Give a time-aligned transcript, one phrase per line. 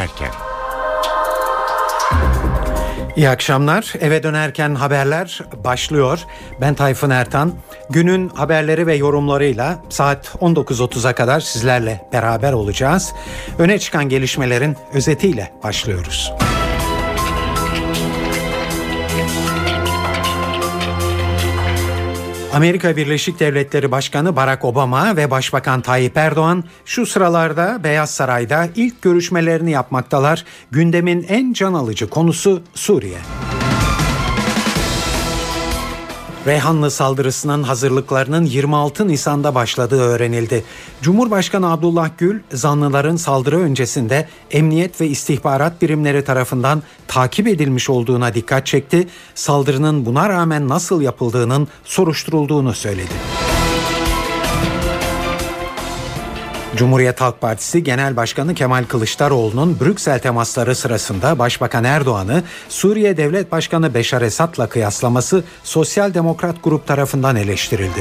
[0.00, 0.30] dönerken.
[3.16, 3.94] İyi akşamlar.
[4.00, 6.20] Eve dönerken haberler başlıyor.
[6.60, 7.52] Ben Tayfun Ertan.
[7.90, 13.12] Günün haberleri ve yorumlarıyla saat 19.30'a kadar sizlerle beraber olacağız.
[13.58, 16.32] Öne çıkan gelişmelerin özetiyle başlıyoruz.
[22.52, 29.02] Amerika Birleşik Devletleri Başkanı Barack Obama ve Başbakan Tayyip Erdoğan şu sıralarda Beyaz Saray'da ilk
[29.02, 30.44] görüşmelerini yapmaktalar.
[30.70, 33.18] Gündemin en can alıcı konusu Suriye.
[36.46, 40.64] Reyhanlı saldırısının hazırlıklarının 26 Nisan'da başladığı öğrenildi.
[41.02, 48.66] Cumhurbaşkanı Abdullah Gül, zanlıların saldırı öncesinde emniyet ve istihbarat birimleri tarafından takip edilmiş olduğuna dikkat
[48.66, 49.08] çekti.
[49.34, 53.12] Saldırının buna rağmen nasıl yapıldığının soruşturulduğunu söyledi.
[56.80, 63.94] Cumhuriyet Halk Partisi Genel Başkanı Kemal Kılıçdaroğlu'nun Brüksel temasları sırasında Başbakan Erdoğan'ı Suriye Devlet Başkanı
[63.94, 68.00] Beşar Esad'la kıyaslaması Sosyal Demokrat Grup tarafından eleştirildi.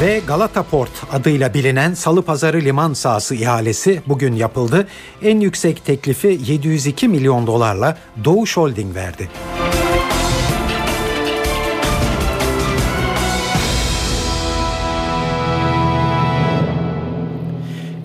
[0.00, 4.88] Ve Galata Port adıyla bilinen Salı Pazarı liman sahası ihalesi bugün yapıldı.
[5.22, 9.28] En yüksek teklifi 702 milyon dolarla Doğuş Holding verdi.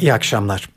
[0.03, 0.69] İyi akşamlar.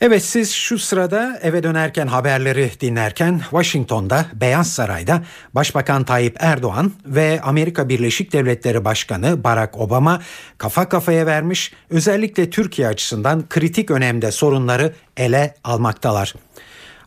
[0.00, 5.22] Evet siz şu sırada eve dönerken haberleri dinlerken Washington'da Beyaz Saray'da
[5.54, 10.22] Başbakan Tayyip Erdoğan ve Amerika Birleşik Devletleri Başkanı Barack Obama
[10.58, 16.34] kafa kafaya vermiş özellikle Türkiye açısından kritik önemde sorunları ele almaktalar.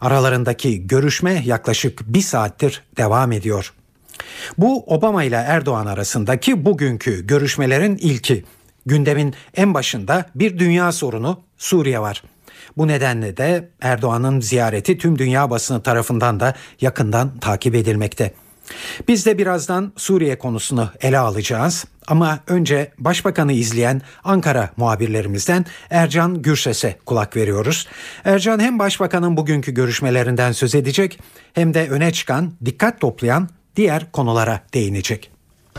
[0.01, 3.73] Aralarındaki görüşme yaklaşık bir saattir devam ediyor.
[4.57, 8.45] Bu Obama ile Erdoğan arasındaki bugünkü görüşmelerin ilki.
[8.85, 12.23] Gündemin en başında bir dünya sorunu Suriye var.
[12.77, 18.33] Bu nedenle de Erdoğan'ın ziyareti tüm dünya basını tarafından da yakından takip edilmekte.
[19.07, 26.97] Biz de birazdan Suriye konusunu ele alacağız ama önce Başbakanı izleyen Ankara muhabirlerimizden Ercan Gürses'e
[27.05, 27.87] kulak veriyoruz.
[28.25, 31.19] Ercan hem Başbakanın bugünkü görüşmelerinden söz edecek
[31.53, 35.31] hem de öne çıkan, dikkat toplayan diğer konulara değinecek.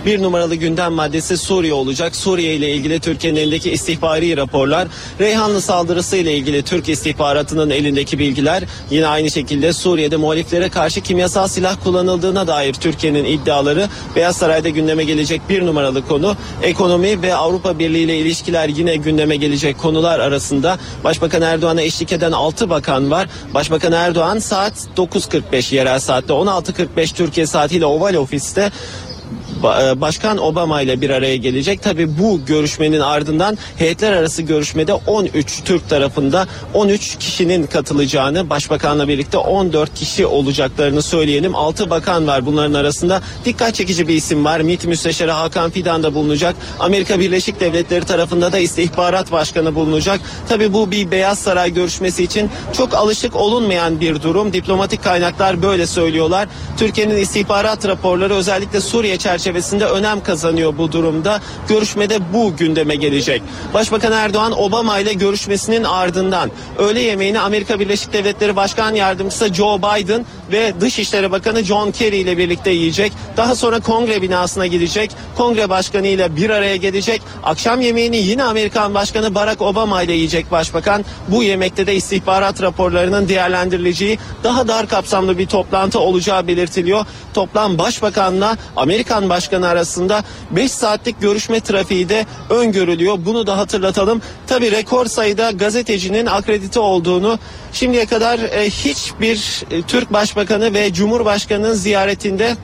[0.06, 2.16] Bir numaralı gündem maddesi Suriye olacak.
[2.16, 4.88] Suriye ile ilgili Türkiye'nin elindeki istihbari raporlar,
[5.20, 11.48] Reyhanlı saldırısı ile ilgili Türk istihbaratının elindeki bilgiler, yine aynı şekilde Suriye'de muhaliflere karşı kimyasal
[11.48, 16.36] silah kullanıldığına dair Türkiye'nin iddiaları Beyaz Saray'da gündeme gelecek bir numaralı konu.
[16.62, 20.78] Ekonomi ve Avrupa Birliği ile ilişkiler yine gündeme gelecek konular arasında.
[21.04, 23.28] Başbakan Erdoğan'a eşlik eden 6 bakan var.
[23.54, 28.72] Başbakan Erdoğan saat 9.45 yerel saatte 16.45 Türkiye saatiyle Oval Ofis'te
[29.62, 31.82] Başkan Obama ile bir araya gelecek.
[31.82, 39.38] Tabi bu görüşmenin ardından heyetler arası görüşmede 13 Türk tarafında 13 kişinin katılacağını, başbakanla birlikte
[39.38, 41.54] 14 kişi olacaklarını söyleyelim.
[41.54, 43.22] 6 bakan var bunların arasında.
[43.44, 44.60] Dikkat çekici bir isim var.
[44.60, 46.54] MİT Müsteşarı Hakan Fidan da bulunacak.
[46.80, 50.20] Amerika Birleşik Devletleri tarafında da istihbarat başkanı bulunacak.
[50.48, 54.52] Tabi bu bir Beyaz Saray görüşmesi için çok alışık olunmayan bir durum.
[54.52, 56.48] Diplomatik kaynaklar böyle söylüyorlar.
[56.78, 61.40] Türkiye'nin istihbarat raporları özellikle Suriye çerçevesinde çerçevesinde önem kazanıyor bu durumda.
[61.68, 63.42] Görüşmede bu gündeme gelecek.
[63.74, 70.26] Başbakan Erdoğan Obama ile görüşmesinin ardından öğle yemeğini Amerika Birleşik Devletleri Başkan Yardımcısı Joe Biden
[70.52, 73.12] ve Dışişleri Bakanı John Kerry ile birlikte yiyecek.
[73.36, 75.10] Daha sonra kongre binasına gidecek.
[75.36, 77.22] Kongre başkanı ile bir araya gelecek.
[77.42, 81.04] Akşam yemeğini yine Amerikan Başkanı Barack Obama ile yiyecek başbakan.
[81.28, 87.06] Bu yemekte de istihbarat raporlarının değerlendirileceği daha dar kapsamlı bir toplantı olacağı belirtiliyor.
[87.34, 93.18] Toplam başbakanla Amerikan Başkanı arasında 5 saatlik görüşme trafiği de öngörülüyor.
[93.24, 94.22] Bunu da hatırlatalım.
[94.46, 97.38] Tabi rekor sayıda gazetecinin akredite olduğunu
[97.72, 102.56] şimdiye kadar e, hiçbir e, Türk Başbakanı ve Cumhurbaşkanı'nın ziyaretinde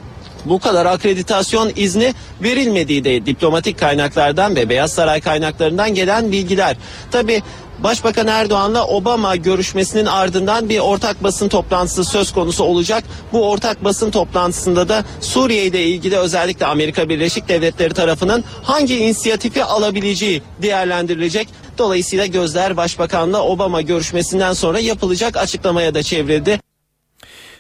[0.45, 6.77] bu kadar akreditasyon izni verilmediği de diplomatik kaynaklardan ve Beyaz Saray kaynaklarından gelen bilgiler.
[7.11, 7.43] Tabi
[7.79, 13.05] Başbakan Erdoğan'la Obama görüşmesinin ardından bir ortak basın toplantısı söz konusu olacak.
[13.33, 19.65] Bu ortak basın toplantısında da Suriye ile ilgili özellikle Amerika Birleşik Devletleri tarafının hangi inisiyatifi
[19.65, 21.49] alabileceği değerlendirilecek.
[21.79, 26.68] Dolayısıyla gözler Başbakan'la Obama görüşmesinden sonra yapılacak açıklamaya da çevrildi.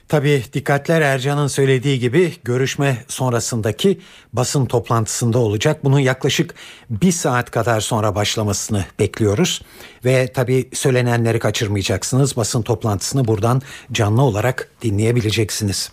[0.09, 4.01] Tabii dikkatler Ercan'ın söylediği gibi görüşme sonrasındaki
[4.33, 5.85] basın toplantısında olacak.
[5.85, 6.55] Bunun yaklaşık
[6.91, 9.63] bir saat kadar sonra başlamasını bekliyoruz.
[10.05, 12.37] Ve tabii söylenenleri kaçırmayacaksınız.
[12.37, 13.63] Basın toplantısını buradan
[13.93, 15.91] canlı olarak dinleyebileceksiniz.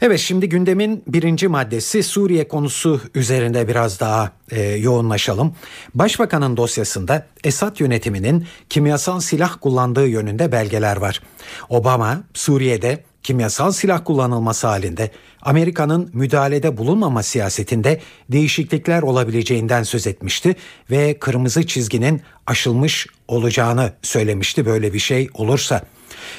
[0.00, 5.54] Evet şimdi gündemin birinci maddesi Suriye konusu üzerinde biraz daha e, yoğunlaşalım.
[5.94, 11.22] Başbakanın dosyasında Esad yönetiminin kimyasal silah kullandığı yönünde belgeler var.
[11.68, 15.10] Obama Suriye'de kimyasal silah kullanılması halinde
[15.42, 20.56] Amerika'nın müdahalede bulunmama siyasetinde değişiklikler olabileceğinden söz etmişti
[20.90, 25.82] ve kırmızı çizginin aşılmış olacağını söylemişti böyle bir şey olursa.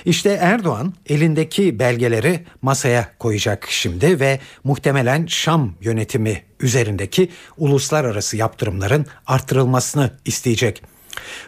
[0.05, 10.11] İşte Erdoğan elindeki belgeleri masaya koyacak şimdi ve muhtemelen Şam yönetimi üzerindeki uluslararası yaptırımların artırılmasını
[10.25, 10.83] isteyecek.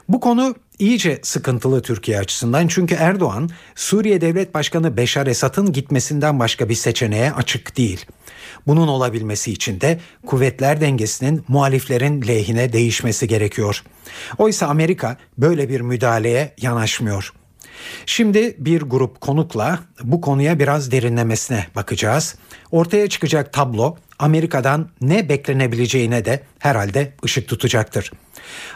[0.09, 6.69] Bu konu iyice sıkıntılı Türkiye açısından çünkü Erdoğan Suriye Devlet Başkanı Beşar Esad'ın gitmesinden başka
[6.69, 8.05] bir seçeneğe açık değil.
[8.67, 13.83] Bunun olabilmesi için de kuvvetler dengesinin muhaliflerin lehine değişmesi gerekiyor.
[14.37, 17.33] Oysa Amerika böyle bir müdahaleye yanaşmıyor.
[18.05, 22.35] Şimdi bir grup konukla bu konuya biraz derinlemesine bakacağız.
[22.71, 28.11] Ortaya çıkacak tablo Amerika'dan ne beklenebileceğine de herhalde ışık tutacaktır.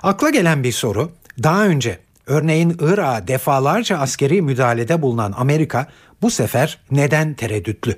[0.03, 1.11] Akla gelen bir soru
[1.43, 5.87] daha önce örneğin Irak'a defalarca askeri müdahalede bulunan Amerika
[6.21, 7.95] bu sefer neden tereddütlü?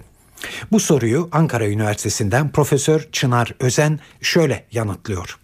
[0.72, 5.40] Bu soruyu Ankara Üniversitesi'nden Profesör Çınar Özen şöyle yanıtlıyor.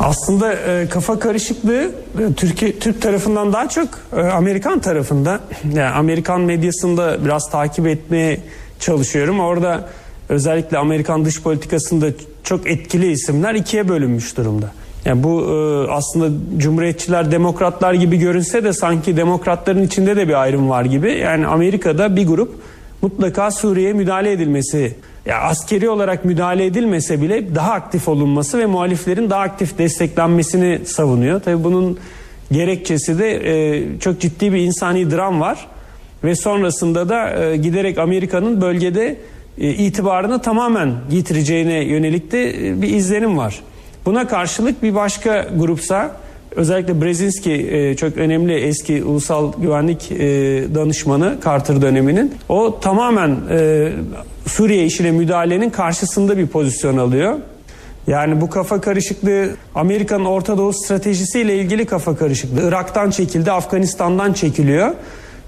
[0.00, 5.40] Aslında e, kafa karışıklığı e, Türkiye Türk tarafından daha çok e, Amerikan tarafında.
[5.74, 8.40] Yani Amerikan medyasında biraz takip etmeye
[8.80, 9.40] çalışıyorum.
[9.40, 9.88] Orada
[10.28, 12.06] özellikle Amerikan dış politikasında
[12.44, 14.72] çok etkili isimler ikiye bölünmüş durumda.
[15.06, 20.70] Yani bu e, aslında cumhuriyetçiler, demokratlar gibi görünse de sanki demokratların içinde de bir ayrım
[20.70, 21.12] var gibi.
[21.12, 22.54] Yani Amerika'da bir grup
[23.02, 24.94] mutlaka Suriye'ye müdahale edilmesi,
[25.26, 31.40] ya askeri olarak müdahale edilmese bile daha aktif olunması ve muhaliflerin daha aktif desteklenmesini savunuyor.
[31.40, 31.98] Tabii bunun
[32.52, 35.66] gerekçesi de e, çok ciddi bir insani dram var
[36.24, 39.16] ve sonrasında da e, giderek Amerika'nın bölgede
[39.58, 43.60] e, itibarını tamamen yitireceğine yönelik de e, bir izlenim var.
[44.06, 46.16] Buna karşılık bir başka grupsa
[46.56, 50.18] özellikle Brzezinski e, çok önemli eski ulusal güvenlik e,
[50.74, 53.92] danışmanı Carter döneminin o tamamen e,
[54.46, 57.34] Suriye işine müdahalenin karşısında bir pozisyon alıyor.
[58.06, 62.68] Yani bu kafa karışıklığı Amerika'nın Orta Doğu stratejisiyle ilgili kafa karışıklığı.
[62.68, 64.94] Irak'tan çekildi, Afganistan'dan çekiliyor.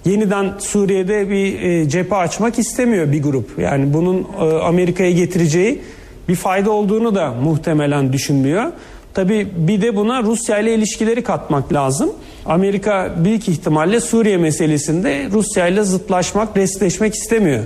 [0.04, 3.58] Yeniden Suriye'de bir e, cephe açmak istemiyor bir grup.
[3.58, 4.26] Yani bunun
[4.62, 5.80] Amerika'ya getireceği
[6.28, 8.72] bir fayda olduğunu da muhtemelen düşünmüyor.
[9.14, 12.10] Tabi bir de buna Rusya ile ilişkileri katmak lazım.
[12.46, 17.62] Amerika büyük ihtimalle Suriye meselesinde Rusya ile zıtlaşmak, restleşmek istemiyor.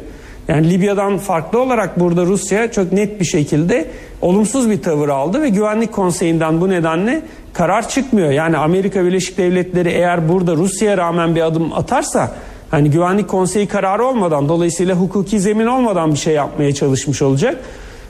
[0.48, 3.90] Yani Libya'dan farklı olarak burada Rusya çok net bir şekilde
[4.22, 7.22] olumsuz bir tavır aldı ve Güvenlik Konseyi'nden bu nedenle
[7.52, 8.30] karar çıkmıyor.
[8.30, 12.32] Yani Amerika Birleşik Devletleri eğer burada Rusya'ya rağmen bir adım atarsa
[12.70, 17.58] hani Güvenlik Konseyi kararı olmadan dolayısıyla hukuki zemin olmadan bir şey yapmaya çalışmış olacak.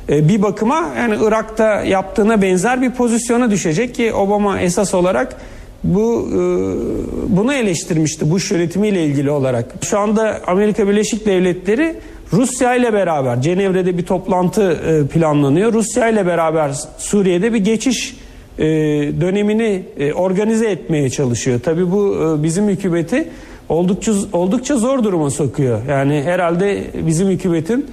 [0.08, 5.36] E, bir bakıma yani Irak'ta yaptığına benzer bir pozisyona düşecek ki Obama esas olarak
[5.84, 6.38] bu e,
[7.36, 9.74] bunu eleştirmişti Bush yönetimiyle ilgili olarak.
[9.82, 11.94] Şu anda Amerika Birleşik Devletleri
[12.32, 15.72] Rusya ile beraber Cenevre'de bir toplantı e, planlanıyor.
[15.72, 18.16] Rusya ile beraber Suriye'de bir geçiş
[19.20, 19.82] dönemini
[20.14, 21.60] organize etmeye çalışıyor.
[21.64, 23.28] Tabii bu bizim hükümeti
[23.68, 25.80] oldukça oldukça zor duruma sokuyor.
[25.88, 27.86] Yani herhalde bizim hükümetin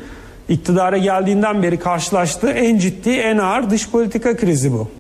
[0.50, 4.92] iktidara geldiğinden beri karşılaştığı en ciddi, en ağır dış politika krizi bu.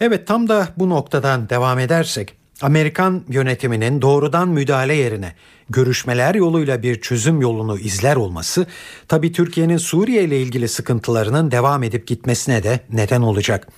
[0.00, 5.32] Evet tam da bu noktadan devam edersek Amerikan yönetiminin doğrudan müdahale yerine
[5.70, 8.66] görüşmeler yoluyla bir çözüm yolunu izler olması
[9.08, 13.68] tabii Türkiye'nin Suriye ile ilgili sıkıntılarının devam edip gitmesine de neden olacak.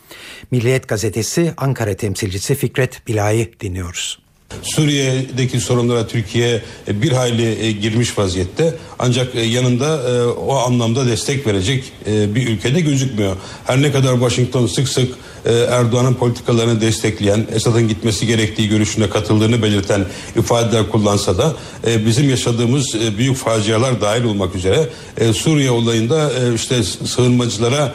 [0.51, 4.30] Milliyet gazetesi Ankara temsilcisi Fikret Bila'yı dinliyoruz.
[4.63, 8.75] Suriye'deki sorunlara Türkiye e, bir hayli e, girmiş vaziyette.
[8.99, 10.01] Ancak e, yanında
[10.47, 13.37] o anlamda destek verecek bir ülkede gözükmüyor.
[13.65, 15.15] Her ne kadar Washington sık sık
[15.71, 20.05] Erdoğan'ın politikalarını destekleyen, Esad'ın gitmesi gerektiği görüşüne katıldığını belirten
[20.37, 21.53] ifadeler kullansa da
[22.07, 24.89] bizim yaşadığımız büyük facialar dahil olmak üzere
[25.33, 27.95] Suriye olayında işte sığınmacılara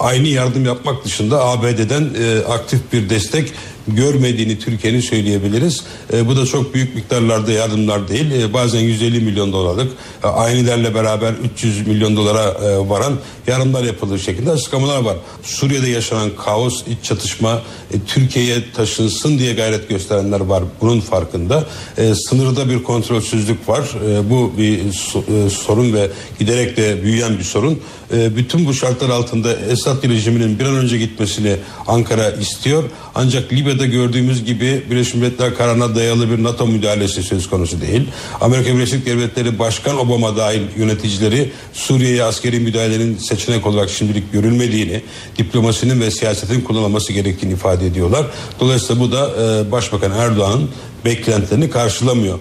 [0.00, 2.10] aynı yardım yapmak dışında ABD'den
[2.48, 3.52] aktif bir destek
[3.96, 5.84] görmediğini Türkiye'nin söyleyebiliriz.
[6.12, 8.30] E, bu da çok büyük miktarlarda yardımlar değil.
[8.30, 9.92] E, bazen 150 milyon dolarlık
[10.24, 15.16] e, aynilerle beraber 300 milyon dolara e, varan yardımlar yapılır şekilde açıklamalar var.
[15.42, 17.62] Suriye'de yaşanan kaos, iç çatışma
[17.94, 20.64] e, Türkiye'ye taşınsın diye gayret gösterenler var.
[20.80, 21.64] Bunun farkında.
[21.98, 23.84] E, sınırda bir kontrolsüzlük var.
[24.08, 27.80] E, bu bir so, e, sorun ve giderek de büyüyen bir sorun.
[28.12, 31.56] E, bütün bu şartlar altında Esad rejiminin bir an önce gitmesini
[31.86, 32.84] Ankara istiyor.
[33.14, 38.08] Ancak Libya'da Suriye'de gördüğümüz gibi Birleşmiş Milletler kararına dayalı bir NATO müdahalesi söz konusu değil.
[38.40, 45.02] Amerika Birleşik Devletleri Başkan Obama dahil yöneticileri Suriye'ye askeri müdahalenin seçenek olarak şimdilik görülmediğini,
[45.38, 48.26] diplomasinin ve siyasetin kullanılması gerektiğini ifade ediyorlar.
[48.60, 50.70] Dolayısıyla bu da e, Başbakan Erdoğan'ın
[51.04, 52.38] beklentilerini karşılamıyor.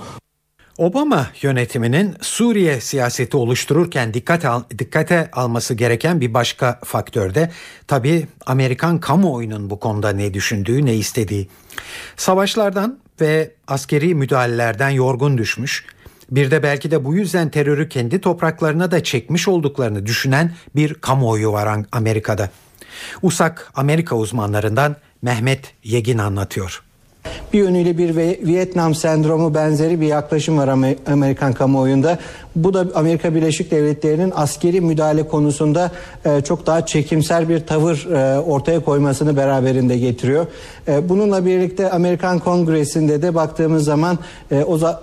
[0.79, 7.51] Obama yönetiminin Suriye siyaseti oluştururken dikkat al, dikkate alması gereken bir başka faktör de
[7.87, 11.49] tabii Amerikan kamuoyunun bu konuda ne düşündüğü, ne istediği.
[12.17, 15.85] Savaşlardan ve askeri müdahalelerden yorgun düşmüş,
[16.31, 21.51] bir de belki de bu yüzden terörü kendi topraklarına da çekmiş olduklarını düşünen bir kamuoyu
[21.51, 22.49] var Amerika'da.
[23.21, 26.88] USAK Amerika uzmanlarından Mehmet Yegin anlatıyor.
[27.53, 28.15] Bir yönüyle bir
[28.47, 30.67] Vietnam sendromu benzeri bir yaklaşım var
[31.07, 32.19] Amerikan kamuoyunda.
[32.55, 35.91] Bu da Amerika Birleşik Devletleri'nin askeri müdahale konusunda
[36.25, 40.45] e, çok daha çekimser bir tavır e, ortaya koymasını beraberinde getiriyor.
[40.87, 44.19] E, bununla birlikte Amerikan Kongresi'nde de baktığımız zaman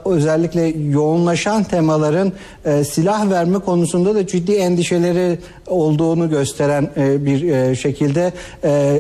[0.05, 2.33] özellikle yoğunlaşan temaların
[2.89, 8.33] silah verme konusunda da ciddi endişeleri olduğunu gösteren bir şekilde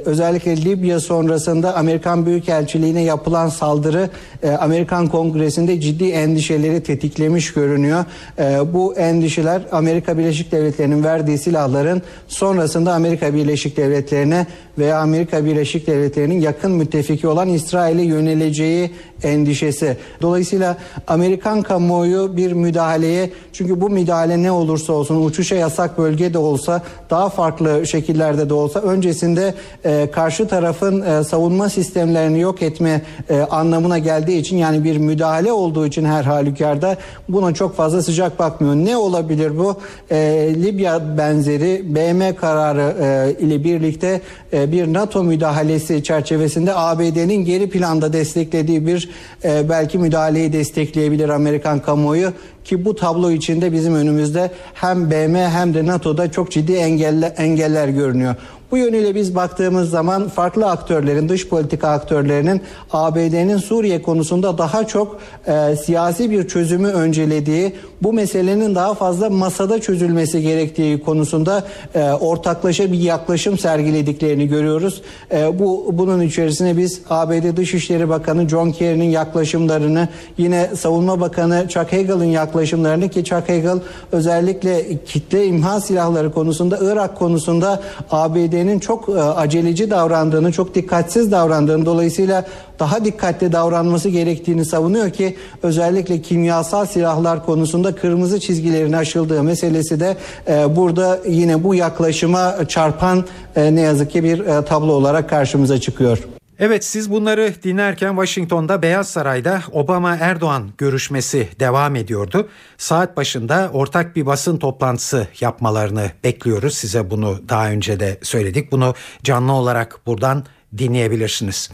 [0.05, 4.11] özellikle Libya sonrasında Amerikan Büyükelçiliğine yapılan saldırı
[4.59, 8.05] Amerikan Kongresi'nde ciddi endişeleri tetiklemiş görünüyor.
[8.38, 14.47] Ee, bu endişeler Amerika Birleşik Devletleri'nin verdiği silahların sonrasında Amerika Birleşik Devletleri'ne
[14.78, 18.90] veya Amerika Birleşik Devletleri'nin yakın müttefiki olan İsrail'e yöneleceği
[19.23, 19.97] endişesi.
[20.23, 26.38] Dolayısıyla Amerikan kamuoyu bir müdahaleye çünkü bu müdahale ne olursa olsun uçuşa yasak bölge de
[26.38, 29.54] olsa daha farklı şekillerde de olsa öncesinde
[29.85, 35.52] e, karşı tarafın e, savunma sistemlerini yok etme e, anlamına geldiği için yani bir müdahale
[35.52, 36.97] olduğu için her halükarda
[37.28, 38.75] buna çok fazla sıcak bakmıyor.
[38.75, 39.76] Ne olabilir bu?
[40.11, 40.16] E,
[40.62, 44.21] Libya benzeri BM kararı e, ile birlikte
[44.52, 49.11] e, bir NATO müdahalesi çerçevesinde ABD'nin geri planda desteklediği bir
[49.44, 52.32] e, belki müdahaleyi destekleyebilir Amerikan kamuoyu
[52.64, 57.88] ki bu tablo içinde bizim önümüzde hem BM hem de NATO'da çok ciddi engeller, engeller
[57.88, 58.35] görünüyor.
[58.70, 65.20] Bu yönüyle biz baktığımız zaman farklı aktörlerin, dış politika aktörlerinin ABD'nin Suriye konusunda daha çok
[65.46, 72.92] e, siyasi bir çözümü öncelediği, bu meselenin daha fazla masada çözülmesi gerektiği konusunda e, ortaklaşa
[72.92, 75.02] bir yaklaşım sergilediklerini görüyoruz.
[75.32, 80.08] E, bu bunun içerisine biz ABD Dışişleri Bakanı John Kerry'nin yaklaşımlarını,
[80.38, 83.78] yine Savunma Bakanı Chuck Hagel'ın yaklaşımlarını ki Chuck Hagel
[84.12, 91.32] özellikle kitle imha silahları konusunda Irak konusunda ABD ABD'nin çok e, aceleci davrandığını, çok dikkatsiz
[91.32, 92.44] davrandığını dolayısıyla
[92.78, 100.16] daha dikkatli davranması gerektiğini savunuyor ki özellikle kimyasal silahlar konusunda kırmızı çizgilerin aşıldığı meselesi de
[100.48, 103.25] e, burada yine bu yaklaşıma çarpan
[103.56, 106.36] e, ne yazık ki bir tablo olarak karşımıza çıkıyor.
[106.58, 112.48] Evet siz bunları dinlerken Washington'da Beyaz Saray'da Obama Erdoğan görüşmesi devam ediyordu.
[112.78, 116.75] Saat başında ortak bir basın toplantısı yapmalarını bekliyoruz.
[116.75, 118.72] Size bunu daha önce de söyledik.
[118.72, 120.44] Bunu canlı olarak buradan
[120.78, 121.70] dinleyebilirsiniz.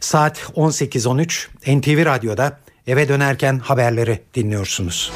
[0.00, 5.12] Saat 18.13 NTV Radyo'da eve dönerken haberleri dinliyorsunuz.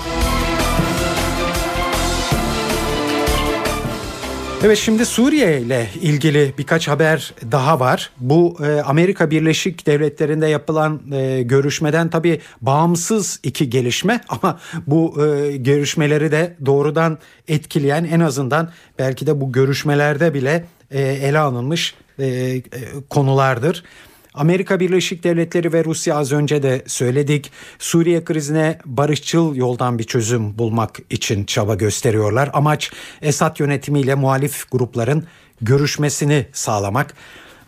[4.64, 8.10] Evet şimdi Suriye ile ilgili birkaç haber daha var.
[8.18, 15.56] Bu e, Amerika Birleşik Devletleri'nde yapılan e, görüşmeden tabii bağımsız iki gelişme ama bu e,
[15.56, 22.26] görüşmeleri de doğrudan etkileyen en azından belki de bu görüşmelerde bile e, ele alınmış e,
[22.26, 22.62] e,
[23.10, 23.84] konulardır.
[24.34, 27.50] Amerika Birleşik Devletleri ve Rusya az önce de söyledik.
[27.78, 32.50] Suriye krizine barışçıl yoldan bir çözüm bulmak için çaba gösteriyorlar.
[32.52, 32.90] Amaç
[33.22, 35.24] Esad yönetimiyle muhalif grupların
[35.60, 37.14] görüşmesini sağlamak.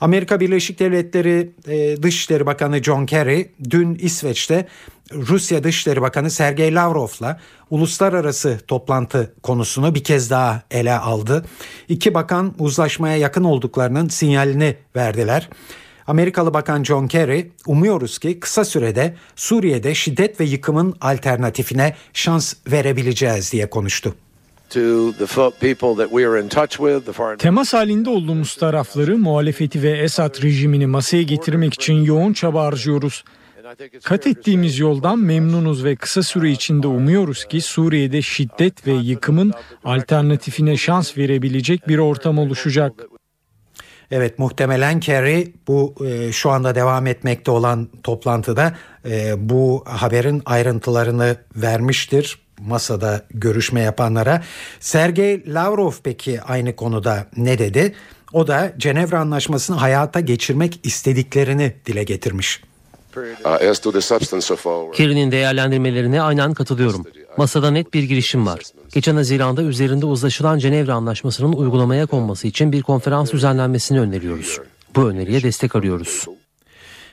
[0.01, 4.69] Amerika Birleşik Devletleri e, Dışişleri Bakanı John Kerry dün İsveç'te
[5.13, 7.41] Rusya Dışişleri Bakanı Sergey Lavrov'la
[7.71, 11.45] uluslararası toplantı konusunu bir kez daha ele aldı.
[11.89, 15.49] İki bakan uzlaşmaya yakın olduklarının sinyalini verdiler.
[16.07, 23.53] Amerikalı Bakan John Kerry umuyoruz ki kısa sürede Suriye'de şiddet ve yıkımın alternatifine şans verebileceğiz
[23.53, 24.15] diye konuştu.
[27.39, 33.25] Temas halinde olduğumuz tarafları muhalefeti ve Esad rejimini masaya getirmek için yoğun çaba harcıyoruz.
[34.05, 39.53] Kat ettiğimiz yoldan memnunuz ve kısa süre içinde umuyoruz ki Suriye'de şiddet ve yıkımın
[39.85, 42.93] alternatifine şans verebilecek bir ortam oluşacak.
[44.13, 51.37] Evet muhtemelen Kerry bu e, şu anda devam etmekte olan toplantıda e, bu haberin ayrıntılarını
[51.57, 54.43] vermiştir masada görüşme yapanlara.
[54.81, 57.95] Sergey Lavrov peki aynı konuda ne dedi?
[58.33, 62.63] O da Cenevre Anlaşması'nı hayata geçirmek istediklerini dile getirmiş.
[64.97, 67.07] Kerry'nin değerlendirmelerine aynen katılıyorum.
[67.37, 68.61] Masada net bir girişim var.
[68.95, 74.59] Geçen Haziran'da üzerinde uzlaşılan Cenevre Anlaşması'nın uygulamaya konması için bir konferans düzenlenmesini öneriyoruz.
[74.97, 76.27] Bu öneriye destek arıyoruz.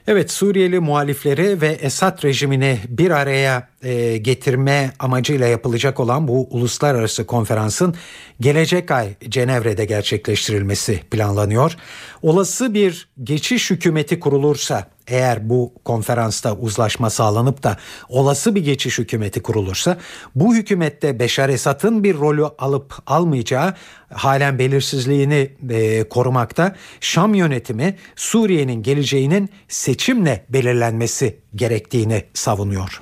[0.07, 7.25] Evet Suriyeli muhalifleri ve Esad rejimini bir araya e, getirme amacıyla yapılacak olan bu uluslararası
[7.25, 7.95] konferansın
[8.39, 11.75] gelecek ay Cenevre'de gerçekleştirilmesi planlanıyor.
[12.21, 17.77] Olası bir geçiş hükümeti kurulursa eğer bu konferansta uzlaşma sağlanıp da
[18.09, 19.97] olası bir geçiş hükümeti kurulursa
[20.35, 23.73] bu hükümette Beşar Esad'ın bir rolü alıp almayacağı
[24.13, 26.75] halen belirsizliğini e, korumakta.
[27.01, 33.01] Şam yönetimi Suriye'nin geleceğinin seçimle belirlenmesi gerektiğini savunuyor.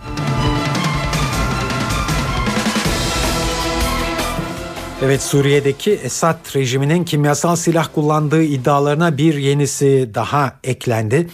[5.02, 11.28] Evet Suriye'deki Esad rejiminin kimyasal silah kullandığı iddialarına bir yenisi daha eklendi.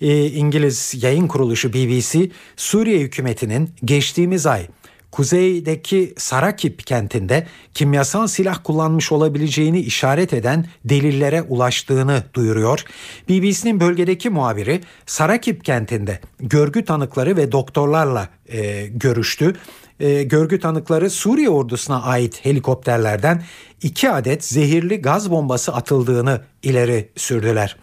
[0.00, 4.66] Ee, İngiliz yayın kuruluşu BBC Suriye hükümetinin geçtiğimiz ay
[5.10, 12.84] kuzeydeki Sarakip kentinde kimyasal silah kullanmış olabileceğini işaret eden delillere ulaştığını duyuruyor.
[13.28, 19.52] BBC'nin bölgedeki muhabiri Sarakip kentinde görgü tanıkları ve doktorlarla e, görüştü.
[20.00, 23.42] E, görgü tanıkları Suriye ordusuna ait helikopterlerden
[23.82, 27.76] iki adet zehirli gaz bombası atıldığını ileri sürdüler.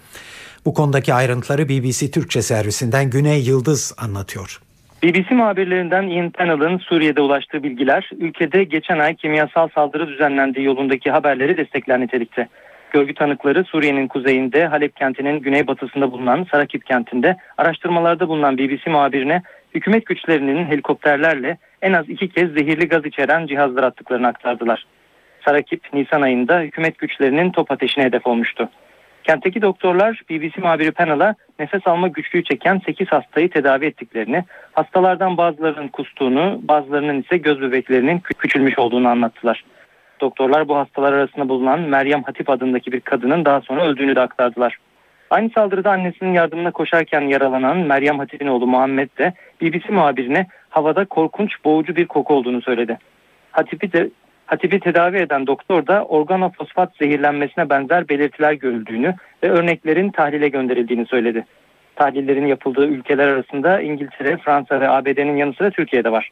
[0.66, 4.60] Bu konudaki ayrıntıları BBC Türkçe servisinden Güney Yıldız anlatıyor.
[5.04, 11.58] BBC muhabirlerinden Ian Pennell'ın Suriye'de ulaştığı bilgiler ülkede geçen ay kimyasal saldırı düzenlendiği yolundaki haberleri
[11.58, 12.48] destekler nitelikte.
[12.92, 19.42] Görgü tanıkları Suriye'nin kuzeyinde Halep kentinin güneybatısında bulunan Sarakip kentinde araştırmalarda bulunan BBC muhabirine
[19.76, 24.86] hükümet güçlerinin helikopterlerle en az iki kez zehirli gaz içeren cihazlar attıklarını aktardılar.
[25.46, 28.70] Sarakip Nisan ayında hükümet güçlerinin top ateşine hedef olmuştu.
[29.28, 35.88] Kentteki doktorlar BBC muhabiri Panel'a nefes alma güçlüğü çeken 8 hastayı tedavi ettiklerini, hastalardan bazılarının
[35.88, 39.64] kustuğunu, bazılarının ise göz bebeklerinin küçülmüş olduğunu anlattılar.
[40.22, 44.78] Doktorlar bu hastalar arasında bulunan Meryem Hatip adındaki bir kadının daha sonra öldüğünü de aktardılar.
[45.30, 51.52] Aynı saldırıda annesinin yardımına koşarken yaralanan Meryem Hatip'in oğlu Muhammed de BBC muhabirine havada korkunç
[51.66, 52.98] boğucu bir koku olduğunu söyledi.
[53.52, 54.10] Hatip'i de
[54.46, 61.46] Hatibi tedavi eden doktor da organofosfat zehirlenmesine benzer belirtiler görüldüğünü ve örneklerin tahlile gönderildiğini söyledi.
[61.96, 66.32] Tahlillerin yapıldığı ülkeler arasında İngiltere, Fransa ve ABD'nin yanı sıra Türkiye'de var.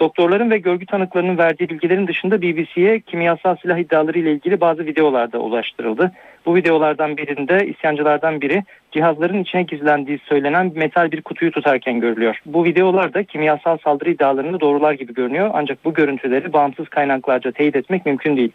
[0.00, 5.32] Doktorların ve görgü tanıklarının verdiği bilgilerin dışında BBC'ye kimyasal silah iddiaları ile ilgili bazı videolar
[5.32, 6.12] da ulaştırıldı.
[6.46, 12.40] Bu videolardan birinde isyancılardan biri cihazların içine gizlendiği söylenen metal bir kutuyu tutarken görülüyor.
[12.46, 18.06] Bu videolarda kimyasal saldırı iddialarını doğrular gibi görünüyor ancak bu görüntüleri bağımsız kaynaklarca teyit etmek
[18.06, 18.52] mümkün değil.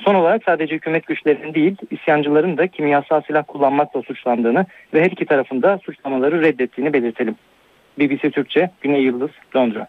[0.00, 5.26] Son olarak sadece hükümet güçlerinin değil, isyancıların da kimyasal silah kullanmakla suçlandığını ve her iki
[5.26, 7.36] tarafında suçlamaları reddettiğini belirtelim.
[7.98, 9.88] BBC Türkçe, Güney Yıldız, Londra.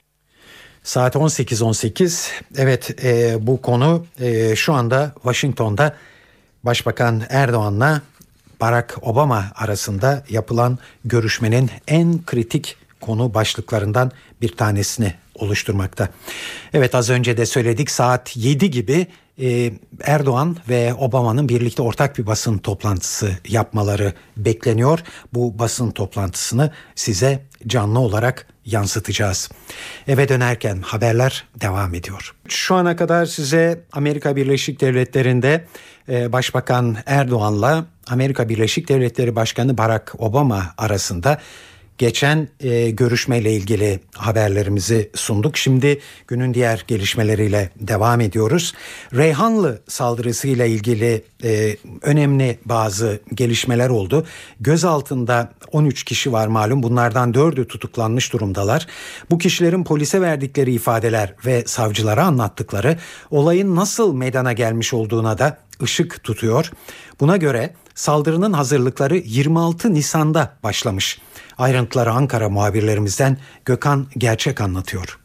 [0.83, 2.31] Saat 18.18.
[2.57, 5.95] Evet e, bu konu e, şu anda Washington'da
[6.63, 8.01] Başbakan Erdoğan'la
[8.61, 14.11] Barack Obama arasında yapılan görüşmenin en kritik konu başlıklarından
[14.41, 16.09] bir tanesini oluşturmakta.
[16.73, 19.07] Evet az önce de söyledik saat 7 gibi
[19.41, 19.71] e,
[20.03, 24.99] Erdoğan ve Obama'nın birlikte ortak bir basın toplantısı yapmaları bekleniyor.
[25.33, 29.49] Bu basın toplantısını size canlı olarak yansıtacağız.
[30.07, 32.35] Eve dönerken haberler devam ediyor.
[32.47, 35.65] Şu ana kadar size Amerika Birleşik Devletleri'nde
[36.09, 41.41] e, Başbakan Erdoğan'la Amerika Birleşik Devletleri Başkanı Barack Obama arasında
[41.99, 45.57] geçen e, görüşmeyle ilgili haberlerimizi sunduk.
[45.57, 48.73] Şimdi günün diğer gelişmeleriyle devam ediyoruz.
[49.13, 54.25] Reyhanlı saldırısıyla ilgili e, önemli bazı gelişmeler oldu.
[54.59, 56.83] Gözaltında 13 kişi var malum.
[56.83, 58.88] Bunlardan 4'ü tutuklanmış durumdalar.
[59.31, 62.97] Bu kişilerin polise verdikleri ifadeler ve savcılara anlattıkları
[63.31, 66.71] olayın nasıl meydana gelmiş olduğuna da ışık tutuyor.
[67.19, 71.21] Buna göre saldırının hazırlıkları 26 Nisan'da başlamış.
[71.57, 75.19] Ayrıntıları Ankara muhabirlerimizden Gökhan Gerçek anlatıyor.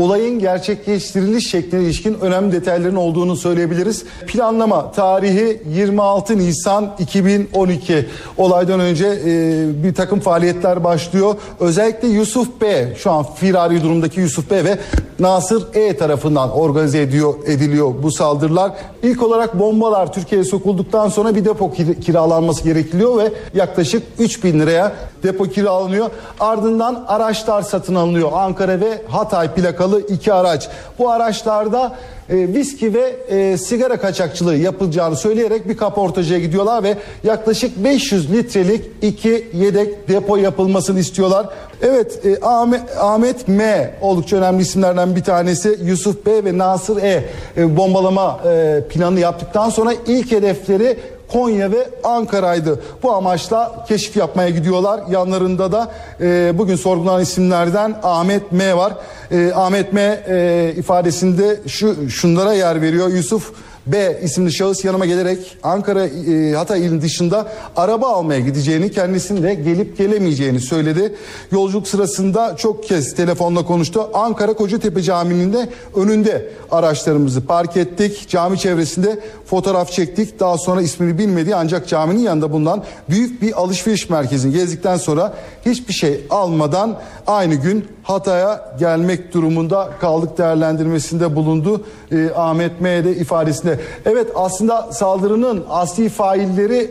[0.00, 4.04] Olayın gerçekleştiriliş şekline ilişkin önemli detayların olduğunu söyleyebiliriz.
[4.26, 8.06] Planlama tarihi 26 Nisan 2012.
[8.36, 11.34] Olaydan önce e, bir takım faaliyetler başlıyor.
[11.60, 14.78] Özellikle Yusuf B şu an firari durumdaki Yusuf B ve
[15.18, 18.72] Nasır E tarafından organize ediyor ediliyor bu saldırılar.
[19.02, 24.92] İlk olarak bombalar Türkiye'ye sokulduktan sonra bir depo kir- kiralanması gerekliliyor ve yaklaşık 3000 liraya
[25.22, 26.10] depo kiralanıyor.
[26.40, 28.30] Ardından araçlar satın alınıyor.
[28.34, 30.68] Ankara ve Hatay plakalı plakalı iki araç.
[30.98, 31.92] Bu araçlarda
[32.28, 38.84] e, viski ve e, sigara kaçakçılığı yapılacağını söyleyerek bir kaportacıya gidiyorlar ve yaklaşık 500 litrelik
[39.02, 41.46] iki yedek depo yapılmasını istiyorlar.
[41.82, 47.24] Evet e, Ahmet, Ahmet M oldukça önemli isimlerden bir tanesi Yusuf B ve Nasır E,
[47.56, 50.96] e bombalama e, planı yaptıktan sonra ilk hedefleri
[51.32, 52.80] Konya ve Ankara'ydı.
[53.02, 55.00] Bu amaçla keşif yapmaya gidiyorlar.
[55.10, 55.90] Yanlarında da
[56.20, 58.92] e, bugün sorgulanan isimlerden Ahmet M var.
[59.30, 63.08] E, Ahmet M e, ifadesinde şu şunlara yer veriyor.
[63.08, 63.52] Yusuf
[63.92, 69.54] B isimli şahıs yanıma gelerek Ankara e, Hatay ilin dışında araba almaya gideceğini kendisinin de
[69.54, 71.14] gelip gelemeyeceğini söyledi.
[71.52, 74.10] Yolculuk sırasında çok kez telefonla konuştu.
[74.14, 78.28] Ankara Kocatepe Camii'nin de önünde araçlarımızı park ettik.
[78.28, 80.40] Cami çevresinde fotoğraf çektik.
[80.40, 85.34] Daha sonra ismini bilmediği ancak caminin yanında bulunan büyük bir alışveriş merkezini gezdikten sonra
[85.66, 92.98] hiçbir şey almadan aynı gün Hatay'a gelmek durumunda kaldık değerlendirmesinde bulundu e, Ahmet M.
[92.98, 93.79] ifadesinde.
[94.04, 96.90] Evet aslında saldırının asli failleri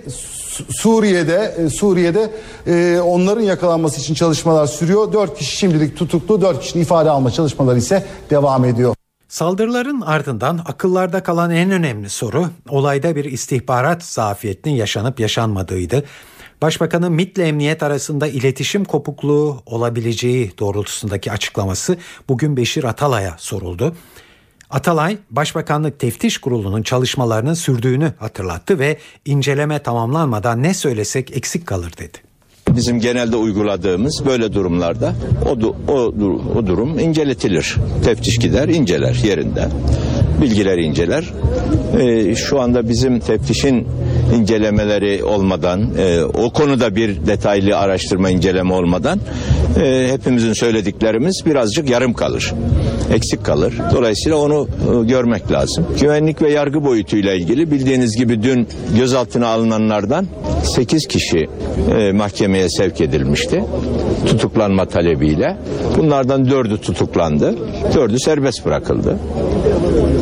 [0.69, 2.31] Suriye'de e, Suriye'de
[2.67, 5.13] e, onların yakalanması için çalışmalar sürüyor.
[5.13, 8.95] Dört kişi şimdilik tutuklu, dört kişinin ifade alma çalışmaları ise devam ediyor.
[9.27, 16.03] Saldırıların ardından akıllarda kalan en önemli soru olayda bir istihbarat zafiyetinin yaşanıp yaşanmadığıydı.
[16.61, 21.97] Başbakanın MİT ile emniyet arasında iletişim kopukluğu olabileceği doğrultusundaki açıklaması
[22.29, 23.95] bugün Beşir Atalay'a soruldu.
[24.69, 32.17] Atalay, Başbakanlık Teftiş Kurulu'nun çalışmalarının sürdüğünü hatırlattı ve inceleme tamamlanmadan ne söylesek eksik kalır dedi.
[32.69, 35.13] Bizim genelde uyguladığımız böyle durumlarda
[35.45, 35.93] o, o,
[36.55, 37.75] o durum inceletilir.
[38.05, 39.69] Teftiş gider, inceler yerinde.
[40.41, 41.33] Bilgileri inceler.
[41.99, 43.87] Ee, şu anda bizim teftişin
[44.35, 49.19] incelemeleri olmadan, e, o konuda bir detaylı araştırma inceleme olmadan
[49.81, 52.53] e, hepimizin söylediklerimiz birazcık yarım kalır.
[53.13, 53.73] Eksik kalır.
[53.93, 55.85] Dolayısıyla onu e, görmek lazım.
[56.01, 60.27] Güvenlik ve yargı boyutuyla ilgili bildiğiniz gibi dün gözaltına alınanlardan
[60.63, 61.49] 8 kişi
[61.97, 63.63] e, mahkemeye sevk edilmişti.
[64.25, 65.57] Tutuklanma talebiyle.
[65.97, 67.55] Bunlardan 4'ü tutuklandı.
[67.93, 69.17] 4'ü serbest bırakıldı.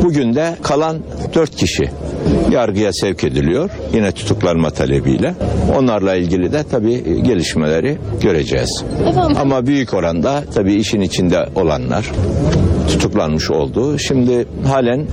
[0.04, 0.98] Bugün de kalan
[1.36, 1.90] 4 kişi
[2.52, 3.70] yargıya sevk ediliyor.
[3.94, 5.34] Yine tutuklanma talebiyle.
[5.78, 8.84] Onlarla ilgili de tabii gelişmeleri göreceğiz.
[9.10, 9.38] Efendim?
[9.42, 12.12] Ama büyük oranda tabii işin içinde olanlar
[12.88, 14.00] tutuklanmış oldu.
[14.00, 15.06] Şimdi halen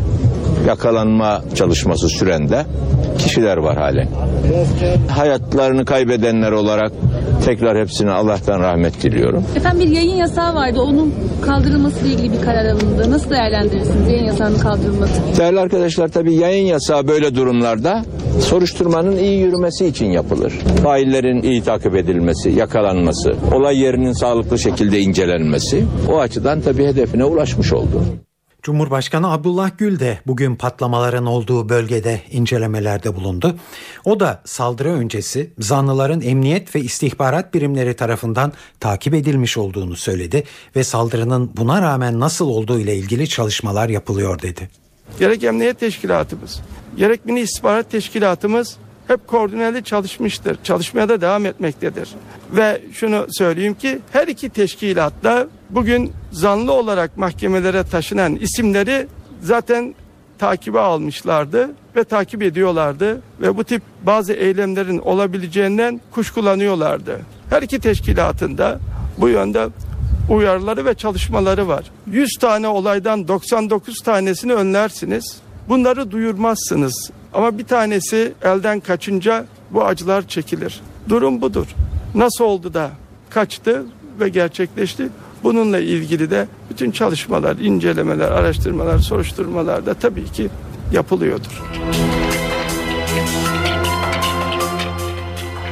[0.67, 2.65] yakalanma çalışması sürende
[3.25, 4.09] kişiler var halen.
[5.09, 6.93] Hayatlarını kaybedenler olarak
[7.45, 9.45] tekrar hepsine Allah'tan rahmet diliyorum.
[9.57, 10.81] Efendim bir yayın yasağı vardı.
[10.81, 13.11] Onun kaldırılması ile ilgili bir karar alındı.
[13.11, 15.13] Nasıl değerlendirirsiniz yayın yasağının kaldırılması?
[15.39, 18.03] Değerli arkadaşlar tabii yayın yasağı böyle durumlarda
[18.41, 20.53] soruşturmanın iyi yürümesi için yapılır.
[20.83, 27.73] Faillerin iyi takip edilmesi, yakalanması, olay yerinin sağlıklı şekilde incelenmesi o açıdan tabii hedefine ulaşmış
[27.73, 28.03] oldu.
[28.65, 33.57] Cumhurbaşkanı Abdullah Gül de bugün patlamaların olduğu bölgede incelemelerde bulundu.
[34.05, 40.45] O da saldırı öncesi zanlıların emniyet ve istihbarat birimleri tarafından takip edilmiş olduğunu söyledi
[40.77, 44.69] ve saldırının buna rağmen nasıl olduğu ile ilgili çalışmalar yapılıyor dedi.
[45.19, 46.61] Gerek emniyet teşkilatımız,
[46.97, 48.77] gerek mini istihbarat teşkilatımız
[49.09, 50.59] hep koordineli çalışmıştır.
[50.65, 52.09] Çalışmaya da devam etmektedir.
[52.51, 59.07] Ve şunu söyleyeyim ki her iki teşkilatla bugün zanlı olarak mahkemelere taşınan isimleri
[59.43, 59.95] zaten
[60.39, 67.21] takibe almışlardı ve takip ediyorlardı ve bu tip bazı eylemlerin olabileceğinden kuşkulanıyorlardı.
[67.51, 68.81] Her iki teşkilatında
[69.19, 69.69] bu yönde
[70.31, 71.85] uyarıları ve çalışmaları var.
[72.07, 75.37] 100 tane olaydan 99 tanesini önlersiniz.
[75.69, 77.11] Bunları duyurmazsınız.
[77.35, 80.81] Ama bir tanesi elden kaçınca bu acılar çekilir.
[81.09, 81.67] Durum budur.
[82.15, 82.91] Nasıl oldu da
[83.31, 83.85] kaçtı
[84.21, 85.09] ve gerçekleşti?
[85.43, 90.49] Bununla ilgili de bütün çalışmalar, incelemeler, araştırmalar, soruşturmalar da tabii ki
[90.93, 91.63] yapılıyordur.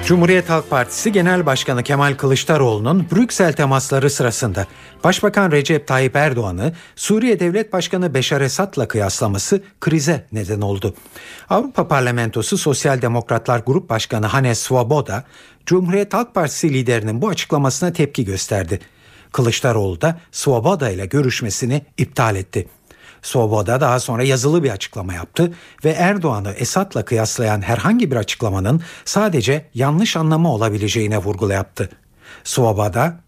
[0.07, 4.67] Cumhuriyet Halk Partisi Genel Başkanı Kemal Kılıçdaroğlu'nun Brüksel temasları sırasında
[5.05, 10.95] Başbakan Recep Tayyip Erdoğan'ı Suriye Devlet Başkanı Beşar Esad'la kıyaslaması krize neden oldu.
[11.51, 15.25] Avrupa Parlamentosu Sosyal Demokratlar Grup Başkanı Hannes Svoboda,
[15.67, 18.81] Cumhuriyet Halk Partisi liderinin bu açıklamasına tepki gösterdi.
[19.33, 22.69] Kılıçdaroğlu da Svoboda ile görüşmesini iptal etti.
[23.23, 25.53] Svoboda daha sonra yazılı bir açıklama yaptı
[25.85, 31.89] ve Erdoğan'ı Esad'la kıyaslayan herhangi bir açıklamanın sadece yanlış anlamı olabileceğine vurgu yaptı.
[32.45, 33.21] Svoboda,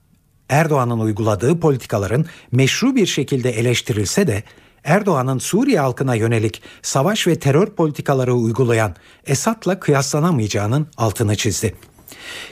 [0.48, 4.42] Erdoğan'ın uyguladığı politikaların meşru bir şekilde eleştirilse de
[4.84, 8.94] Erdoğan'ın Suriye halkına yönelik savaş ve terör politikaları uygulayan
[9.26, 11.74] Esad'la kıyaslanamayacağının altını çizdi.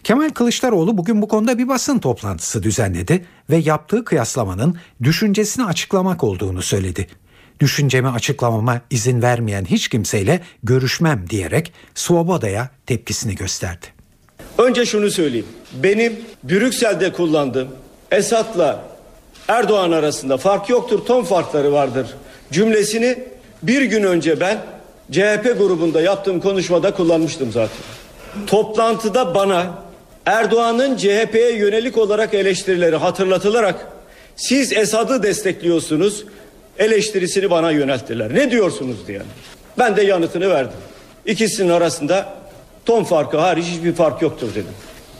[0.04, 6.62] Kemal Kılıçdaroğlu bugün bu konuda bir basın toplantısı düzenledi ve yaptığı kıyaslamanın düşüncesini açıklamak olduğunu
[6.62, 7.06] söyledi.
[7.62, 13.86] Düşüncemi açıklamama izin vermeyen hiç kimseyle görüşmem diyerek Svoboda'ya tepkisini gösterdi.
[14.58, 15.46] Önce şunu söyleyeyim.
[15.72, 17.68] Benim Brüksel'de kullandığım
[18.10, 18.84] Esat'la
[19.48, 22.06] Erdoğan arasında fark yoktur, ton farkları vardır
[22.52, 23.18] cümlesini
[23.62, 24.58] bir gün önce ben
[25.12, 27.78] CHP grubunda yaptığım konuşmada kullanmıştım zaten.
[28.46, 29.82] Toplantıda bana
[30.26, 33.86] Erdoğan'ın CHP'ye yönelik olarak eleştirileri hatırlatılarak
[34.36, 36.24] siz Esad'ı destekliyorsunuz
[36.78, 38.34] eleştirisini bana yönelttiler.
[38.34, 39.22] Ne diyorsunuz diye.
[39.78, 40.78] Ben de yanıtını verdim.
[41.26, 42.34] İkisinin arasında
[42.86, 44.74] ton farkı hariç hiçbir fark yoktur dedim.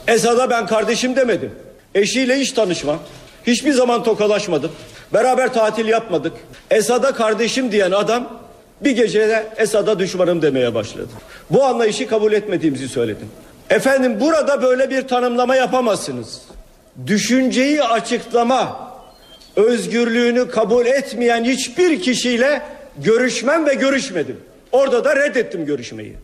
[0.07, 1.51] Esad'a ben kardeşim demedim.
[1.95, 2.99] Eşiyle hiç tanışmam.
[3.47, 4.71] Hiçbir zaman tokalaşmadım.
[5.13, 6.33] Beraber tatil yapmadık.
[6.71, 8.39] Esad'a kardeşim diyen adam
[8.81, 11.09] bir gecede Esad'a düşmanım demeye başladı.
[11.49, 13.27] Bu anlayışı kabul etmediğimizi söyledim.
[13.69, 16.41] Efendim burada böyle bir tanımlama yapamazsınız.
[17.07, 18.82] Düşünceyi açıklama
[19.55, 22.61] özgürlüğünü kabul etmeyen hiçbir kişiyle
[22.97, 24.37] görüşmem ve görüşmedim.
[24.71, 26.15] Orada da reddettim görüşmeyi.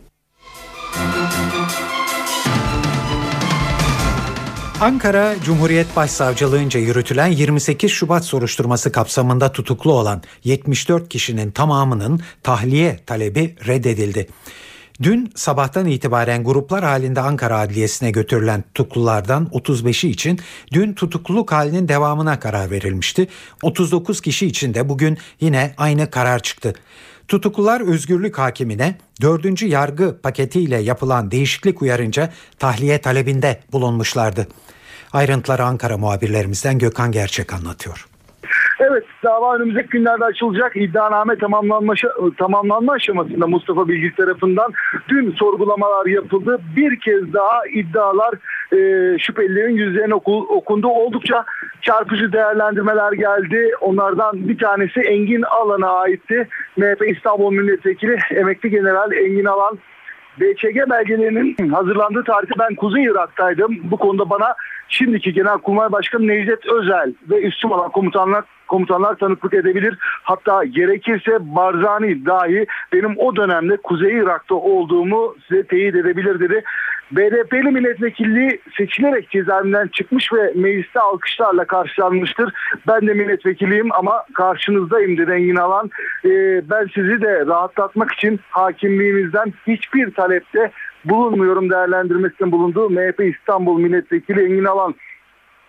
[4.80, 13.54] Ankara Cumhuriyet Başsavcılığınca yürütülen 28 Şubat soruşturması kapsamında tutuklu olan 74 kişinin tamamının tahliye talebi
[13.66, 14.26] reddedildi.
[15.02, 20.40] Dün sabahtan itibaren gruplar halinde Ankara Adliyesi'ne götürülen tutuklulardan 35'i için
[20.72, 23.28] dün tutukluluk halinin devamına karar verilmişti.
[23.62, 26.74] 39 kişi için de bugün yine aynı karar çıktı.
[27.28, 34.48] Tutuklular özgürlük hakimine dördüncü yargı paketiyle yapılan değişiklik uyarınca tahliye talebinde bulunmuşlardı.
[35.12, 38.09] Ayrıntıları Ankara muhabirlerimizden Gökhan Gerçek anlatıyor.
[38.80, 40.76] Evet dava önümüzdeki günlerde açılacak.
[40.76, 41.94] İddianame tamamlanma,
[42.38, 44.72] tamamlanma aşamasında Mustafa Bilgi tarafından
[45.08, 46.60] dün sorgulamalar yapıldı.
[46.76, 48.34] Bir kez daha iddialar
[48.72, 50.88] e, şüphelilerin yüzlerine oku, okundu.
[50.88, 51.44] Oldukça
[51.82, 53.70] çarpıcı değerlendirmeler geldi.
[53.80, 56.48] Onlardan bir tanesi Engin Alan'a aitti.
[56.76, 59.78] MHP İstanbul Milletvekili emekli general Engin Alan
[60.40, 63.78] BÇG belgelerinin hazırlandığı tarihte ben Kuzey Irak'taydım.
[63.90, 64.54] Bu konuda bana
[64.88, 69.98] şimdiki Genelkurmay Başkanı Necdet Özel ve üstüm olan komutanlar komutanlar tanıklık edebilir.
[70.00, 76.62] Hatta gerekirse Barzani dahi benim o dönemde Kuzey Irak'ta olduğumu size teyit edebilir dedi.
[77.12, 82.52] BDP'li milletvekilliği seçilerek cezaevinden çıkmış ve mecliste alkışlarla karşılanmıştır.
[82.88, 85.90] Ben de milletvekiliyim ama karşınızdayım dedi Engin Alan.
[86.24, 90.70] Ee, ben sizi de rahatlatmak için hakimliğimizden hiçbir talepte
[91.04, 92.90] bulunmuyorum değerlendirmesinde bulundu.
[92.90, 94.94] MHP İstanbul Milletvekili Engin Alan.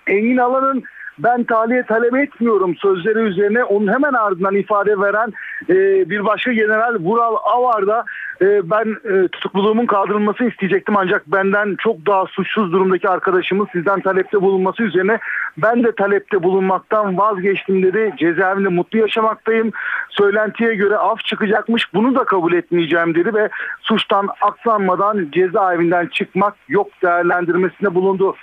[0.07, 0.83] Engin Alan'ın
[1.19, 5.33] ben tahliye talep etmiyorum sözleri üzerine onun hemen ardından ifade veren
[5.69, 8.05] e, bir başka general Vural Avar da
[8.41, 14.41] e, ben e, tutukluluğumun kaldırılması isteyecektim ancak benden çok daha suçsuz durumdaki arkadaşımız sizden talepte
[14.41, 15.19] bulunması üzerine
[15.57, 18.13] ben de talepte bulunmaktan vazgeçtim dedi.
[18.17, 19.71] Cezaevinde mutlu yaşamaktayım.
[20.09, 23.49] Söylentiye göre af çıkacakmış bunu da kabul etmeyeceğim dedi ve
[23.81, 28.35] suçtan aksanmadan cezaevinden çıkmak yok değerlendirmesinde bulundu.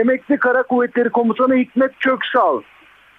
[0.00, 2.62] Emekli Kara Kuvvetleri Komutanı Hikmet Köksal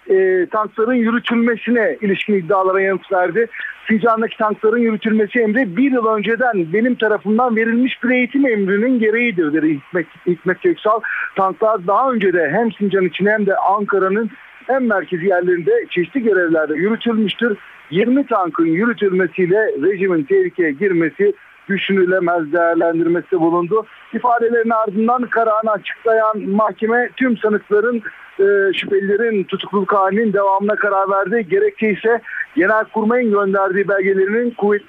[0.09, 3.47] e, tankların yürütülmesine ilişkin iddialara yanıt verdi.
[3.87, 9.69] Sincan'daki tankların yürütülmesi emri bir yıl önceden benim tarafından verilmiş bir eğitim emrinin gereğidir dedi
[9.69, 10.99] Hikmet, Hikmet Köksal.
[11.35, 14.29] Tanklar daha önce de hem Sincan için hem de Ankara'nın
[14.69, 17.57] en merkezi yerlerinde çeşitli görevlerde yürütülmüştür.
[17.91, 21.33] 20 tankın yürütülmesiyle rejimin tehlikeye girmesi
[21.69, 23.85] düşünülemez değerlendirmesi bulundu.
[24.13, 28.01] İfadelerin ardından kararını açıklayan mahkeme tüm sanıkların
[28.39, 31.47] e, şüphelilerin tutukluluk halinin devamına karar verdi.
[31.49, 32.21] Gerekçe ise
[32.55, 34.81] Genelkurmay'ın gönderdiği belgelerinin kuvvet,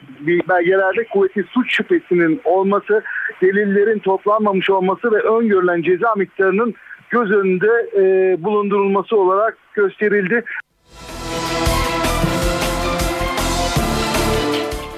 [0.49, 3.03] belgelerde kuvvetli suç şüphesinin olması,
[3.43, 6.75] delillerin toplanmamış olması ve öngörülen ceza miktarının
[7.11, 10.45] göz önünde e, bulundurulması olarak gösterildi.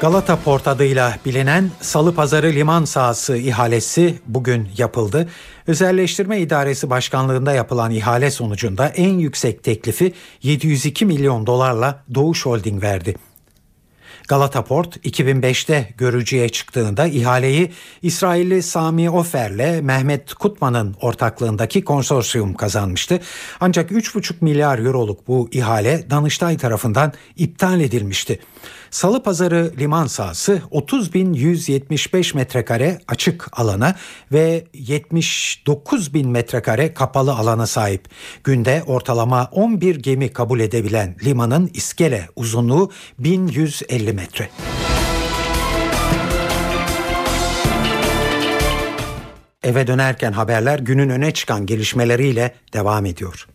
[0.01, 5.29] Galata Port adıyla bilinen Salı Pazarı liman sahası ihalesi bugün yapıldı.
[5.67, 13.17] Özelleştirme İdaresi Başkanlığında yapılan ihale sonucunda en yüksek teklifi 702 milyon dolarla Doğuş Holding verdi.
[14.29, 23.21] Galata Port 2005'te görücüye çıktığında ihaleyi İsrailli Sami Ofer'le Mehmet Kutman'ın ortaklığındaki konsorsiyum kazanmıştı.
[23.61, 28.41] Ancak 3,5 milyar euroluk bu ihale Danıştay tarafından iptal edilmişti.
[28.91, 33.95] Salı Pazarı liman sahası 30.175 metrekare açık alana
[34.33, 38.09] ve 79 bin metrekare kapalı alana sahip.
[38.45, 44.51] Günde ortalama 11 gemi kabul edebilen limanın iskele uzunluğu 1150 metre.
[49.63, 53.47] eve dönerken haberler günün öne çıkan gelişmeleriyle devam ediyor.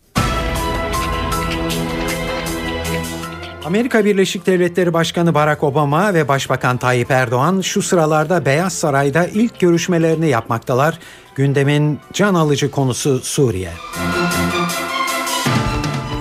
[3.66, 9.60] Amerika Birleşik Devletleri Başkanı Barack Obama ve Başbakan Tayyip Erdoğan şu sıralarda Beyaz Saray'da ilk
[9.60, 10.98] görüşmelerini yapmaktalar.
[11.34, 13.72] Gündemin can alıcı konusu Suriye.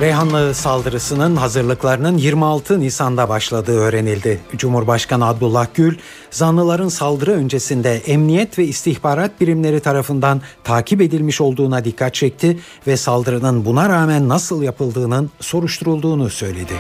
[0.01, 4.39] Reyhanlı saldırısının hazırlıklarının 26 Nisan'da başladığı öğrenildi.
[4.57, 5.97] Cumhurbaşkanı Abdullah Gül,
[6.31, 13.65] zanlıların saldırı öncesinde emniyet ve istihbarat birimleri tarafından takip edilmiş olduğuna dikkat çekti ve saldırının
[13.65, 16.73] buna rağmen nasıl yapıldığının soruşturulduğunu söyledi.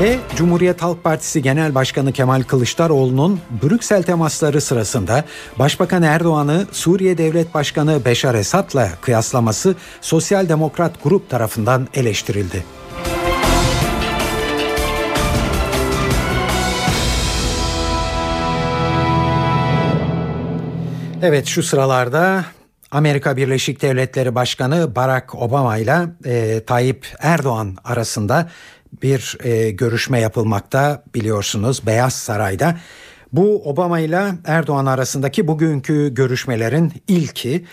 [0.00, 5.24] Ve Cumhuriyet Halk Partisi Genel Başkanı Kemal Kılıçdaroğlu'nun Brüksel temasları sırasında
[5.58, 12.64] Başbakan Erdoğan'ı Suriye Devlet Başkanı Beşar Esad'la kıyaslaması Sosyal Demokrat Grup tarafından eleştirildi.
[21.22, 22.44] Evet şu sıralarda
[22.90, 28.48] Amerika Birleşik Devletleri Başkanı Barack Obama ile e, Tayyip Erdoğan arasında
[29.02, 32.76] bir e, görüşme yapılmakta biliyorsunuz Beyaz Saray'da.
[33.32, 37.64] Bu Obama ile Erdoğan arasındaki bugünkü görüşmelerin ilki.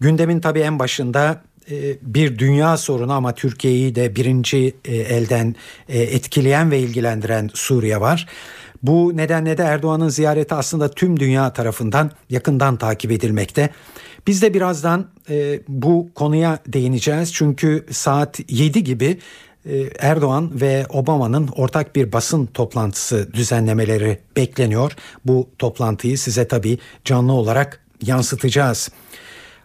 [0.00, 5.54] Gündemin tabii en başında e, bir dünya sorunu ama Türkiye'yi de birinci e, elden
[5.88, 8.26] e, etkileyen ve ilgilendiren Suriye var.
[8.82, 13.70] Bu nedenle de Erdoğan'ın ziyareti aslında tüm dünya tarafından yakından takip edilmekte.
[14.26, 15.06] Biz de birazdan
[15.68, 19.18] bu konuya değineceğiz çünkü saat 7 gibi
[19.98, 24.92] Erdoğan ve Obama'nın ortak bir basın toplantısı düzenlemeleri bekleniyor.
[25.24, 28.90] Bu toplantıyı size tabii canlı olarak yansıtacağız.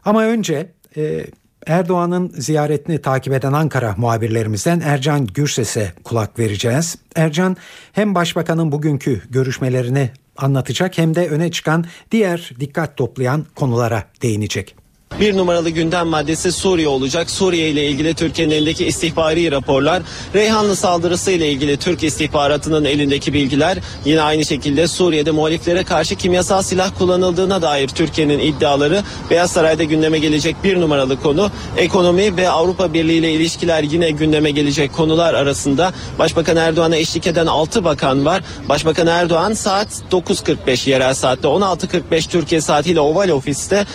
[0.05, 1.25] Ama önce e,
[1.67, 6.97] Erdoğan'ın ziyaretini takip eden Ankara muhabirlerimizden Ercan Gürses'e kulak vereceğiz.
[7.15, 7.57] Ercan
[7.91, 14.84] hem başbakanın bugünkü görüşmelerini anlatacak hem de öne çıkan diğer dikkat toplayan konulara değinecek.
[15.19, 17.29] Bir numaralı gündem maddesi Suriye olacak.
[17.31, 20.01] Suriye ile ilgili Türkiye'nin elindeki istihbari raporlar,
[20.33, 26.61] Reyhanlı saldırısı ile ilgili Türk istihbaratının elindeki bilgiler, yine aynı şekilde Suriye'de muhaliflere karşı kimyasal
[26.61, 31.51] silah kullanıldığına dair Türkiye'nin iddiaları Beyaz Saray'da gündeme gelecek bir numaralı konu.
[31.77, 35.93] Ekonomi ve Avrupa Birliği ile ilişkiler yine gündeme gelecek konular arasında.
[36.19, 38.43] Başbakan Erdoğan'a eşlik eden 6 bakan var.
[38.69, 43.85] Başbakan Erdoğan saat 9.45 yerel saatte 16.45 Türkiye saatiyle Oval Ofis'te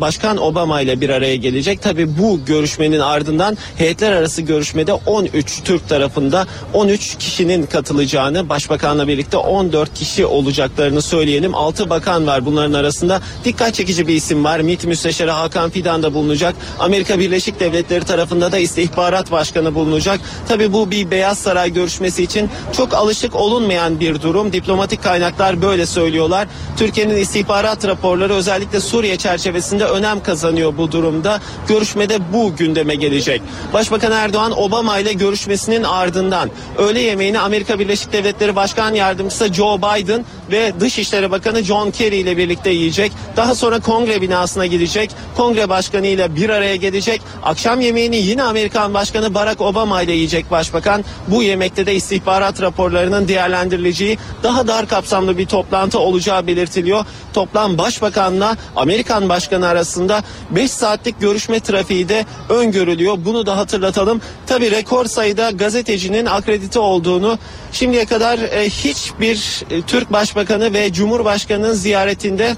[0.00, 1.82] Başkan Obama ile bir araya gelecek.
[1.82, 9.36] Tabi bu görüşmenin ardından heyetler arası görüşmede 13 Türk tarafında 13 kişinin katılacağını, başbakanla birlikte
[9.36, 11.54] 14 kişi olacaklarını söyleyelim.
[11.54, 13.20] 6 bakan var bunların arasında.
[13.44, 14.60] Dikkat çekici bir isim var.
[14.60, 16.54] MİT Müsteşarı Hakan Fidan da bulunacak.
[16.78, 20.20] Amerika Birleşik Devletleri tarafında da istihbarat başkanı bulunacak.
[20.48, 24.52] Tabi bu bir Beyaz Saray görüşmesi için çok alışık olunmayan bir durum.
[24.52, 26.48] Diplomatik kaynaklar böyle söylüyorlar.
[26.76, 29.39] Türkiye'nin istihbarat raporları özellikle Suriye çerçevesinde
[29.84, 31.40] önem kazanıyor bu durumda.
[31.68, 33.42] Görüşmede bu gündeme gelecek.
[33.72, 40.24] Başbakan Erdoğan Obama ile görüşmesinin ardından öğle yemeğini Amerika Birleşik Devletleri Başkan Yardımcısı Joe Biden
[40.50, 43.12] ve Dışişleri Bakanı John Kerry ile birlikte yiyecek.
[43.36, 45.10] Daha sonra kongre binasına gidecek.
[45.36, 47.20] Kongre başkanı ile bir araya gelecek.
[47.42, 51.04] Akşam yemeğini yine Amerikan Başkanı Barack Obama ile yiyecek başbakan.
[51.28, 57.04] Bu yemekte de istihbarat raporlarının değerlendirileceği daha dar kapsamlı bir toplantı olacağı belirtiliyor.
[57.34, 63.18] Toplam başbakanla Amerikan Başkanı arasında 5 saatlik görüşme trafiği de öngörülüyor.
[63.24, 64.20] Bunu da hatırlatalım.
[64.46, 67.38] Tabi rekor sayıda gazetecinin akredite olduğunu
[67.72, 72.56] şimdiye kadar e, hiçbir e, Türk Başbakanı ve Cumhurbaşkanı'nın ziyaretinde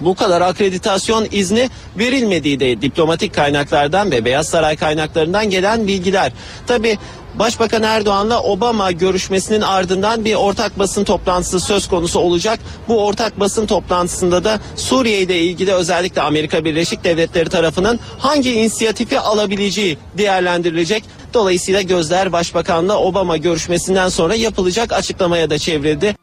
[0.00, 6.32] bu kadar akreditasyon izni verilmediği de diplomatik kaynaklardan ve Beyaz Saray kaynaklarından gelen bilgiler.
[6.66, 6.98] Tabi
[7.34, 12.60] Başbakan Erdoğan'la Obama görüşmesinin ardından bir ortak basın toplantısı söz konusu olacak.
[12.88, 19.20] Bu ortak basın toplantısında da Suriye ile ilgili özellikle Amerika Birleşik Devletleri tarafının hangi inisiyatifi
[19.20, 21.04] alabileceği değerlendirilecek.
[21.34, 26.21] Dolayısıyla gözler Başbakan'la Obama görüşmesinden sonra yapılacak açıklamaya da çevrildi.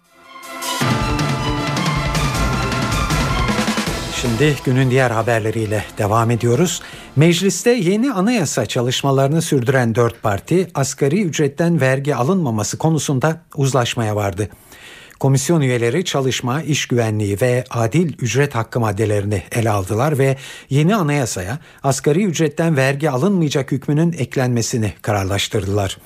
[4.39, 6.81] Şimdi günün diğer haberleriyle devam ediyoruz.
[7.15, 14.49] Mecliste yeni anayasa çalışmalarını sürdüren dört parti asgari ücretten vergi alınmaması konusunda uzlaşmaya vardı.
[15.19, 20.37] Komisyon üyeleri çalışma, iş güvenliği ve adil ücret hakkı maddelerini ele aldılar ve
[20.69, 25.97] yeni anayasaya asgari ücretten vergi alınmayacak hükmünün eklenmesini kararlaştırdılar.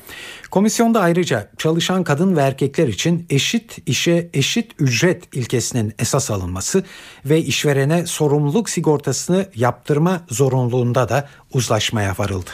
[0.52, 6.84] Komisyonda ayrıca çalışan kadın ve erkekler için eşit işe eşit ücret ilkesinin esas alınması
[7.26, 12.50] ve işverene sorumluluk sigortasını yaptırma zorunluluğunda da uzlaşmaya varıldı.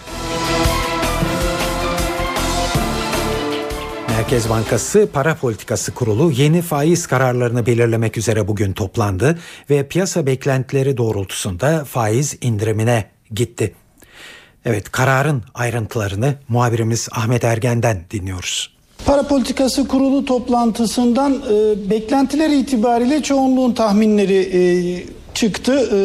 [4.30, 10.98] Merkez Bankası Para Politikası Kurulu yeni faiz kararlarını belirlemek üzere bugün toplandı ve piyasa beklentileri
[10.98, 13.74] doğrultusunda faiz indirimine gitti.
[14.66, 18.74] Evet kararın ayrıntılarını muhabirimiz Ahmet Ergen'den dinliyoruz.
[19.06, 24.62] Para Politikası Kurulu toplantısından e, beklentiler itibariyle çoğunluğun tahminleri e,
[25.40, 26.00] çıktı e,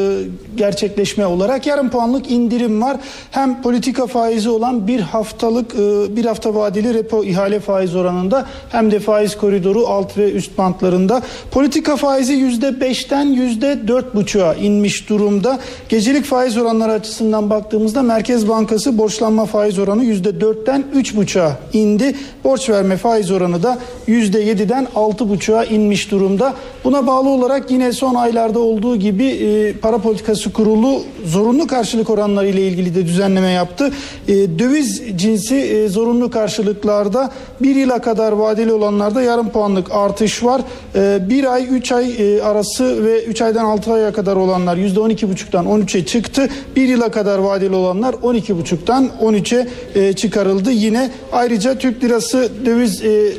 [0.57, 1.67] gerçekleşme olarak.
[1.67, 2.97] Yarım puanlık indirim var.
[3.31, 8.91] Hem politika faizi olan bir haftalık e, bir hafta vadeli repo ihale faiz oranında hem
[8.91, 11.23] de faiz koridoru alt ve üst bantlarında.
[11.51, 15.59] Politika faizi yüzde beşten yüzde dört buçuğa inmiş durumda.
[15.89, 22.17] Gecelik faiz oranları açısından baktığımızda Merkez Bankası borçlanma faiz oranı yüzde dörtten üç buçuğa indi.
[22.45, 26.55] Borç verme faiz oranı da yüzde yediden altı buçuğa inmiş durumda.
[26.85, 32.49] Buna bağlı olarak yine son aylarda olduğu gibi e, para politikası kurulu zorunlu karşılık oranları
[32.49, 33.91] ile ilgili de düzenleme yaptı.
[34.29, 37.31] E, döviz cinsi e, zorunlu karşılıklarda
[37.63, 40.61] bir yıla kadar vadeli olanlarda yarım puanlık artış var.
[40.95, 45.01] E, bir ay, üç ay e, arası ve üç aydan altı aya kadar olanlar yüzde
[45.01, 46.49] on iki buçuktan on üçe çıktı.
[46.77, 50.71] Bir yıla kadar vadeli olanlar on iki buçuktan on üçe e, çıkarıldı.
[50.71, 53.33] Yine ayrıca Türk lirası döviz e,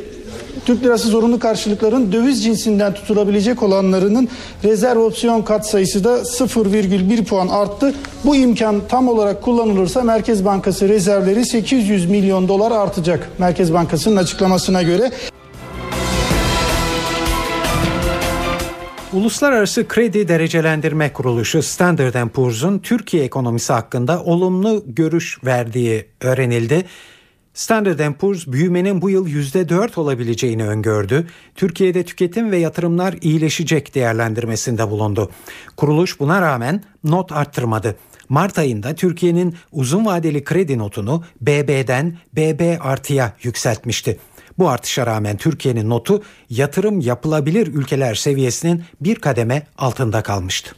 [0.66, 4.28] Türk lirası zorunlu karşılıkların döviz cinsinden tutulabilecek olanlarının
[4.64, 7.94] rezerv opsiyon kat sayısı da 0,1 puan arttı.
[8.24, 13.28] Bu imkan tam olarak kullanılırsa Merkez Bankası rezervleri 800 milyon dolar artacak.
[13.38, 15.12] Merkez Bankası'nın açıklamasına göre.
[19.12, 26.84] Uluslararası Kredi Derecelendirme Kuruluşu Standard Poor's'un Türkiye ekonomisi hakkında olumlu görüş verdiği öğrenildi.
[27.56, 31.26] Standard Poor's büyümenin bu yıl %4 olabileceğini öngördü.
[31.54, 35.30] Türkiye'de tüketim ve yatırımlar iyileşecek değerlendirmesinde bulundu.
[35.76, 37.96] Kuruluş buna rağmen not arttırmadı.
[38.28, 44.18] Mart ayında Türkiye'nin uzun vadeli kredi notunu BB'den BB artıya yükseltmişti.
[44.58, 50.76] Bu artışa rağmen Türkiye'nin notu yatırım yapılabilir ülkeler seviyesinin bir kademe altında kalmıştı.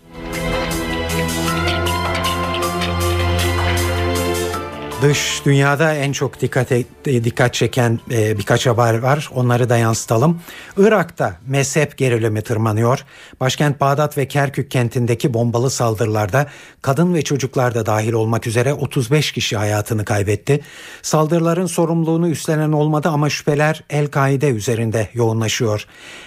[5.02, 6.70] Dış dünyada en çok dikkat
[7.04, 9.30] dikkat çeken e, birkaç haber var.
[9.34, 10.40] Onları da yansıtalım.
[10.76, 13.04] Irak'ta mezhep gerilimi tırmanıyor.
[13.40, 16.46] Başkent Bağdat ve Kerkük kentindeki bombalı saldırılarda
[16.82, 20.60] kadın ve çocuklar da dahil olmak üzere 35 kişi hayatını kaybetti.
[21.02, 25.86] Saldırıların sorumluluğunu üstlenen olmadı ama şüpheler El-Kaide üzerinde yoğunlaşıyor.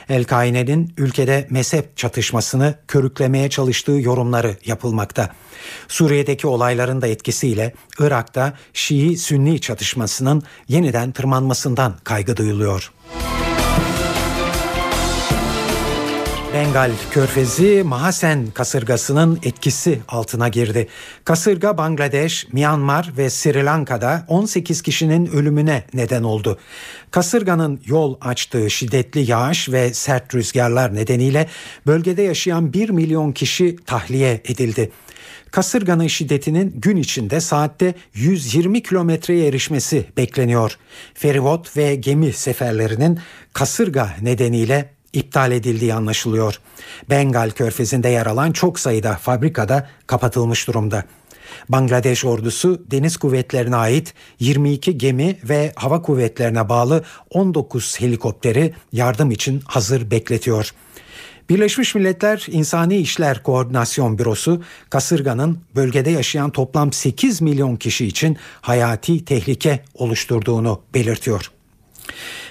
[0.09, 5.29] El-Kaide'nin ülkede mezhep çatışmasını körüklemeye çalıştığı yorumları yapılmakta.
[5.87, 12.91] Suriye'deki olayların da etkisiyle Irak'ta Şii-Sünni çatışmasının yeniden tırmanmasından kaygı duyuluyor.
[16.53, 20.87] Bengal körfezi Mahasen kasırgasının etkisi altına girdi.
[21.25, 26.59] Kasırga Bangladeş, Myanmar ve Sri Lanka'da 18 kişinin ölümüne neden oldu.
[27.11, 31.47] Kasırganın yol açtığı şiddetli yağış ve sert rüzgarlar nedeniyle
[31.87, 34.91] bölgede yaşayan 1 milyon kişi tahliye edildi.
[35.51, 40.77] Kasırganın şiddetinin gün içinde saatte 120 kilometreye erişmesi bekleniyor.
[41.13, 43.19] Feribot ve gemi seferlerinin
[43.53, 46.55] kasırga nedeniyle iptal edildiği anlaşılıyor.
[47.09, 51.03] Bengal körfezinde yer alan çok sayıda fabrikada kapatılmış durumda.
[51.69, 59.61] Bangladeş ordusu deniz kuvvetlerine ait 22 gemi ve hava kuvvetlerine bağlı 19 helikopteri yardım için
[59.65, 60.71] hazır bekletiyor.
[61.51, 69.25] Birleşmiş Milletler İnsani İşler Koordinasyon Bürosu kasırganın bölgede yaşayan toplam 8 milyon kişi için hayati
[69.25, 71.51] tehlike oluşturduğunu belirtiyor.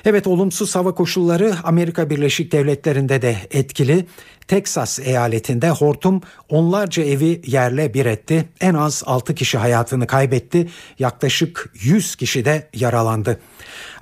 [0.05, 4.07] Evet olumsuz hava koşulları Amerika Birleşik Devletleri'nde de etkili.
[4.49, 8.49] Teksas eyaletinde hortum onlarca evi yerle bir etti.
[8.61, 10.69] En az 6 kişi hayatını kaybetti.
[10.99, 13.41] Yaklaşık 100 kişi de yaralandı.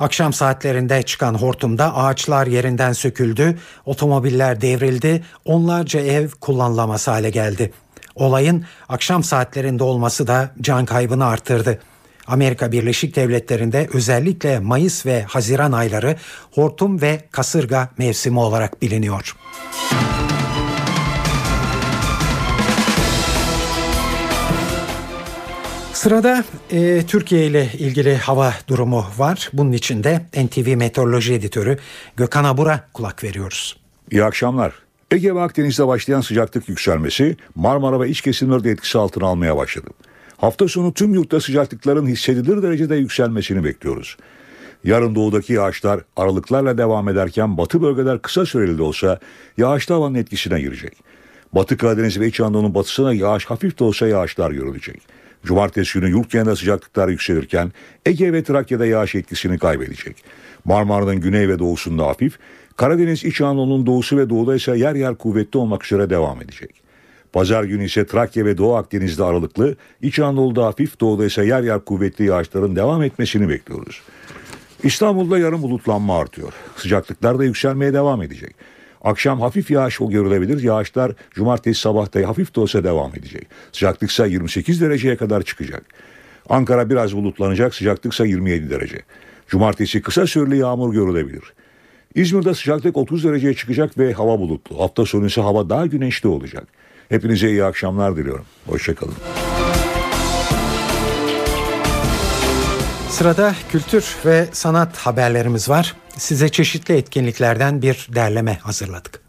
[0.01, 7.72] Akşam saatlerinde çıkan hortumda ağaçlar yerinden söküldü, otomobiller devrildi, onlarca ev kullanılamaz hale geldi.
[8.14, 11.78] Olayın akşam saatlerinde olması da can kaybını arttırdı.
[12.26, 16.16] Amerika Birleşik Devletleri'nde özellikle Mayıs ve Haziran ayları
[16.53, 19.36] hortum ve kasırga mevsimi olarak biliniyor.
[25.99, 29.51] Sırada e, Türkiye ile ilgili hava durumu var.
[29.53, 31.78] Bunun için de NTV Meteoroloji Editörü
[32.16, 33.76] Gökhan Abur'a kulak veriyoruz.
[34.11, 34.72] İyi akşamlar.
[35.11, 39.90] Ege ve Akdeniz'de başlayan sıcaklık yükselmesi Marmara ve iç kesimleri de etkisi altına almaya başladı.
[40.36, 44.16] Hafta sonu tüm yurtta sıcaklıkların hissedilir derecede yükselmesini bekliyoruz.
[44.84, 49.18] Yarın doğudaki yağışlar aralıklarla devam ederken batı bölgeler kısa süreli de olsa
[49.57, 50.96] yağışlı havanın etkisine girecek.
[51.53, 55.18] Batı Karadeniz ve İç Anadolu'nun batısına yağış hafif de olsa yağışlar görülecek.
[55.45, 57.72] Cumartesi günü yurt genelinde sıcaklıklar yükselirken
[58.07, 60.24] Ege ve Trakya'da yağış etkisini kaybedecek.
[60.64, 62.39] Marmara'nın güney ve doğusunda hafif,
[62.76, 66.82] Karadeniz İç Anadolu'nun doğusu ve doğuda ise yer yer kuvvetli olmak üzere devam edecek.
[67.32, 71.80] Pazar günü ise Trakya ve Doğu Akdeniz'de aralıklı, İç Anadolu'da hafif, doğuda ise yer yer
[71.80, 74.03] kuvvetli yağışların devam etmesini bekliyoruz.
[74.82, 76.53] İstanbul'da yarın bulutlanma artıyor.
[76.76, 78.55] Sıcaklıklar da yükselmeye devam edecek.
[79.09, 80.62] Akşam hafif yağış görülebilir.
[80.62, 83.46] Yağışlar cumartesi sabahta hafif de olsa devam edecek.
[83.72, 85.82] Sıcaklık ise 28 dereceye kadar çıkacak.
[86.48, 87.74] Ankara biraz bulutlanacak.
[87.74, 88.98] Sıcaklık ise 27 derece.
[89.46, 91.42] Cumartesi kısa süreli yağmur görülebilir.
[92.14, 94.80] İzmir'de sıcaklık 30 dereceye çıkacak ve hava bulutlu.
[94.80, 96.68] Hafta sonu ise hava daha güneşli olacak.
[97.09, 98.44] Hepinize iyi akşamlar diliyorum.
[98.66, 99.14] Hoşçakalın.
[103.11, 105.96] Sırada kültür ve sanat haberlerimiz var.
[106.19, 109.23] Size çeşitli etkinliklerden bir derleme hazırladık.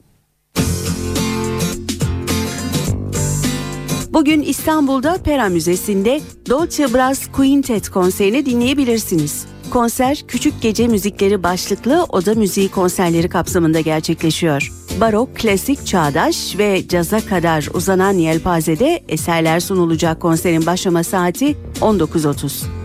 [4.09, 9.45] Bugün İstanbul'da Pera Müzesi'nde Dolce Brass Quintet konserini dinleyebilirsiniz.
[9.69, 14.71] Konser Küçük Gece Müzikleri başlıklı oda müziği konserleri kapsamında gerçekleşiyor.
[15.01, 22.78] Barok, klasik, çağdaş ve caza kadar uzanan yelpazede eserler sunulacak konserin başlama saati 19.30.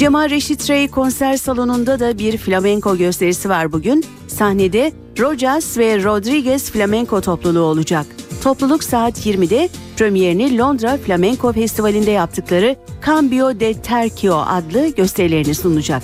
[0.00, 4.04] Cemal Reşit Rey konser salonunda da bir flamenko gösterisi var bugün.
[4.28, 8.06] Sahnede Rojas ve Rodriguez flamenko topluluğu olacak.
[8.42, 12.76] Topluluk saat 20'de premierini Londra Flamenco Festivali'nde yaptıkları
[13.06, 16.02] Cambio de Tercio adlı gösterilerini sunacak.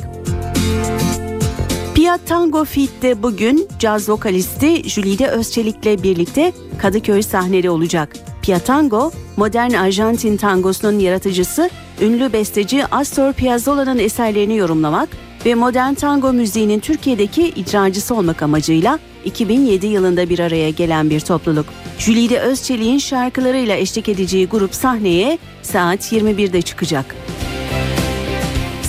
[1.95, 8.17] Piat Tango Fit'te bugün caz vokalisti Jülide Özçelik'le birlikte Kadıköy sahnede olacak.
[8.43, 11.71] Piatango, modern Arjantin tangosunun yaratıcısı,
[12.01, 15.09] ünlü besteci Astor Piazzolla'nın eserlerini yorumlamak
[15.47, 21.67] ve modern tango müziğinin Türkiye'deki icracısı olmak amacıyla 2007 yılında bir araya gelen bir topluluk.
[21.99, 27.17] Jülide Özçelik'in şarkılarıyla eşlik edeceği grup sahneye saat 21'de çıkacak.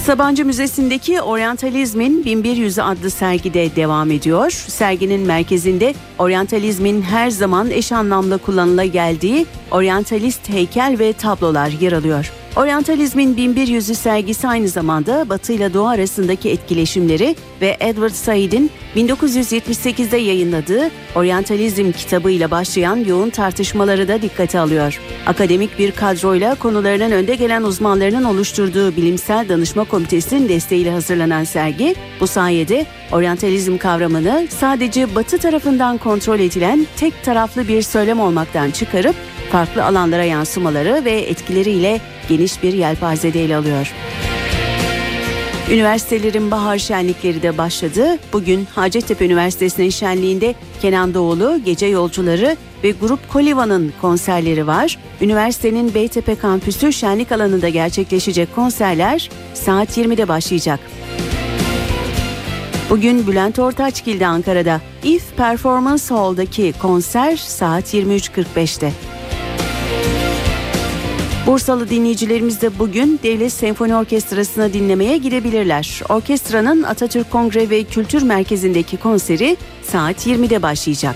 [0.07, 4.51] Sabancı Müzesi'ndeki Oryantalizmin 1100'ü adlı sergide devam ediyor.
[4.51, 12.31] Serginin merkezinde oryantalizmin her zaman eş anlamda kullanıla geldiği oryantalist heykel ve tablolar yer alıyor.
[12.55, 20.89] Oryantalizmin 1100'ü sergisi aynı zamanda Batı ile Doğu arasındaki etkileşimleri ve Edward Said'in 1978'de yayınladığı
[21.15, 25.01] Oryantalizm kitabıyla başlayan yoğun tartışmaları da dikkate alıyor.
[25.25, 32.27] Akademik bir kadroyla konularının önde gelen uzmanlarının oluşturduğu bilimsel danışma komitesinin desteğiyle hazırlanan sergi, bu
[32.27, 39.15] sayede oryantalizm kavramını sadece Batı tarafından kontrol edilen tek taraflı bir söylem olmaktan çıkarıp
[39.51, 43.93] farklı alanlara yansımaları ve etkileriyle geniş bir yelpazede ele alıyor.
[45.71, 48.17] Üniversitelerin bahar şenlikleri de başladı.
[48.33, 54.97] Bugün Hacettepe Üniversitesi'nin şenliğinde Kenan Doğulu, Gece Yolcuları ve Grup Koliva'nın konserleri var.
[55.21, 60.79] Üniversitenin Beytepe kampüsü şenlik alanında gerçekleşecek konserler saat 20'de başlayacak.
[62.89, 68.91] Bugün Bülent Ortaçgil'de Ankara'da If Performance Hall'daki konser saat 23.45'te.
[71.47, 76.01] Bursalı dinleyicilerimiz de bugün Devlet Senfoni Orkestrası'na dinlemeye gidebilirler.
[76.09, 81.15] Orkestranın Atatürk Kongre ve Kültür Merkezi'ndeki konseri saat 20'de başlayacak.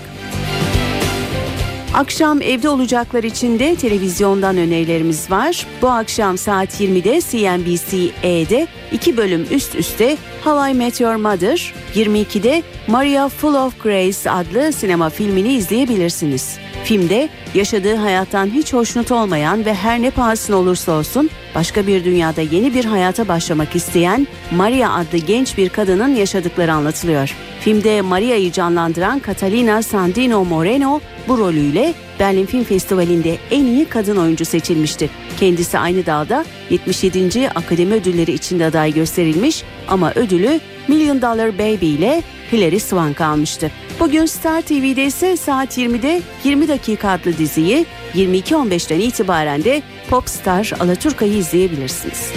[1.94, 5.66] Akşam evde olacaklar için de televizyondan önerilerimiz var.
[5.82, 12.62] Bu akşam saat 20'de CNBC-E'de iki bölüm üst üste How I Met Your Mother, 22'de
[12.88, 16.58] Maria Full of Grace adlı sinema filmini izleyebilirsiniz.
[16.84, 22.40] Filmde yaşadığı hayattan hiç hoşnut olmayan ve her ne pahasına olursa olsun başka bir dünyada
[22.40, 27.36] yeni bir hayata başlamak isteyen Maria adlı genç bir kadının yaşadıkları anlatılıyor.
[27.60, 34.44] Filmde Maria'yı canlandıran Catalina Sandino Moreno bu rolüyle Berlin Film Festivali'nde en iyi kadın oyuncu
[34.44, 35.10] seçilmişti.
[35.40, 37.50] Kendisi aynı dalda 77.
[37.50, 42.22] Akademi Ödülleri içinde aday gösterilmiş ama ödülü Million Dollar Baby ile
[42.52, 43.70] Hilary Swank almıştı.
[44.02, 51.32] Bugün Star TV'de ise saat 20'de 20 dakika adlı diziyi 22.15'ten itibaren de Popstar Alaturka'yı
[51.32, 52.32] izleyebilirsiniz.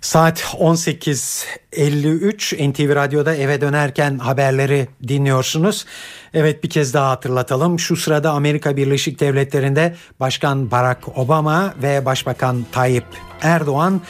[0.00, 5.86] Saat 18.53 NTV Radyo'da eve dönerken haberleri dinliyorsunuz.
[6.34, 7.78] Evet bir kez daha hatırlatalım.
[7.78, 13.06] Şu sırada Amerika Birleşik Devletleri'nde Başkan Barack Obama ve Başbakan Tayyip
[13.42, 14.00] Erdoğan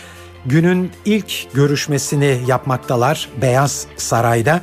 [0.46, 4.62] günün ilk görüşmesini yapmaktalar Beyaz Saray'da.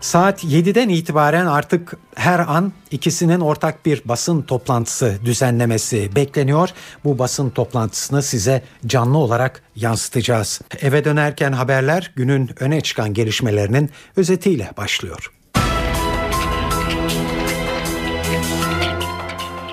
[0.00, 6.68] Saat 7'den itibaren artık her an ikisinin ortak bir basın toplantısı düzenlemesi bekleniyor.
[7.04, 10.60] Bu basın toplantısını size canlı olarak yansıtacağız.
[10.80, 15.41] Eve dönerken haberler günün öne çıkan gelişmelerinin özetiyle başlıyor.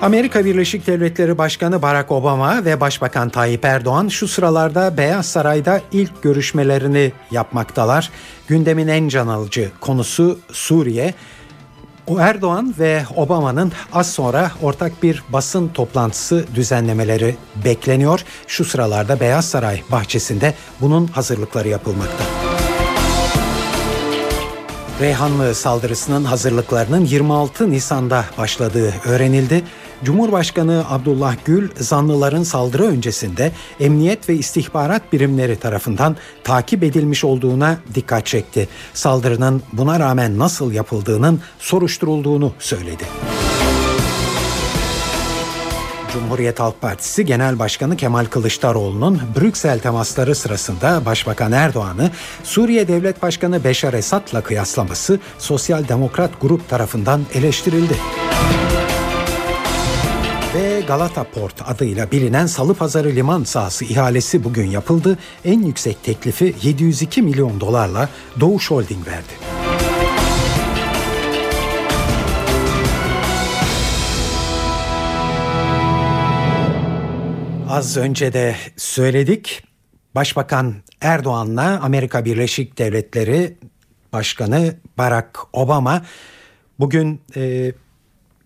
[0.02, 6.24] Amerika Birleşik Devletleri Başkanı Barack Obama ve Başbakan Tayyip Erdoğan şu sıralarda Beyaz Saray'da ilk
[6.24, 8.10] görüşmelerini yapmaktalar.
[8.48, 11.14] Gündemin en can alıcı konusu Suriye.
[12.08, 17.36] O Erdoğan ve Obama'nın az sonra ortak bir basın toplantısı düzenlemeleri
[17.66, 18.24] bekleniyor.
[18.48, 22.24] Şu sıralarda Beyaz Saray bahçesinde bunun hazırlıkları yapılmakta.
[25.02, 29.64] Reyhanlı saldırısının hazırlıklarının 26 Nisan'da başladığı öğrenildi.
[30.04, 38.26] Cumhurbaşkanı Abdullah Gül zanlıların saldırı öncesinde emniyet ve istihbarat birimleri tarafından takip edilmiş olduğuna dikkat
[38.26, 38.68] çekti.
[38.94, 43.04] Saldırının buna rağmen nasıl yapıldığının soruşturulduğunu söyledi.
[46.14, 52.12] Cumhuriyet Halk Partisi Genel Başkanı Kemal Kılıçdaroğlu'nun Brüksel temasları sırasında Başbakan Erdoğan'ı
[52.44, 57.96] Suriye Devlet Başkanı Beşar Esad'la kıyaslaması Sosyal Demokrat Grup tarafından eleştirildi
[60.60, 65.18] ve Galata Port adıyla bilinen Salı Pazarı liman sahası ihalesi bugün yapıldı.
[65.46, 69.34] En yüksek teklifi 702 milyon dolarla Doğuş Holding verdi.
[77.70, 79.64] Az önce de söyledik.
[80.16, 83.58] Başbakan Erdoğan'la Amerika Birleşik Devletleri
[84.14, 86.06] Başkanı Barack Obama
[86.80, 87.72] bugün e,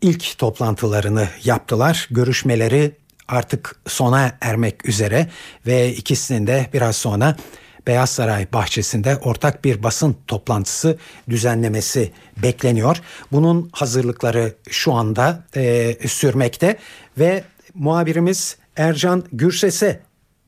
[0.03, 2.07] ilk toplantılarını yaptılar.
[2.11, 2.91] Görüşmeleri
[3.27, 5.29] artık sona ermek üzere
[5.67, 7.35] ve ikisinin de biraz sonra
[7.87, 10.97] Beyaz Saray bahçesinde ortak bir basın toplantısı
[11.29, 13.01] düzenlemesi bekleniyor.
[13.31, 16.77] Bunun hazırlıkları şu anda e, sürmekte
[17.19, 17.43] ve
[17.73, 19.99] muhabirimiz Ercan Gürses'e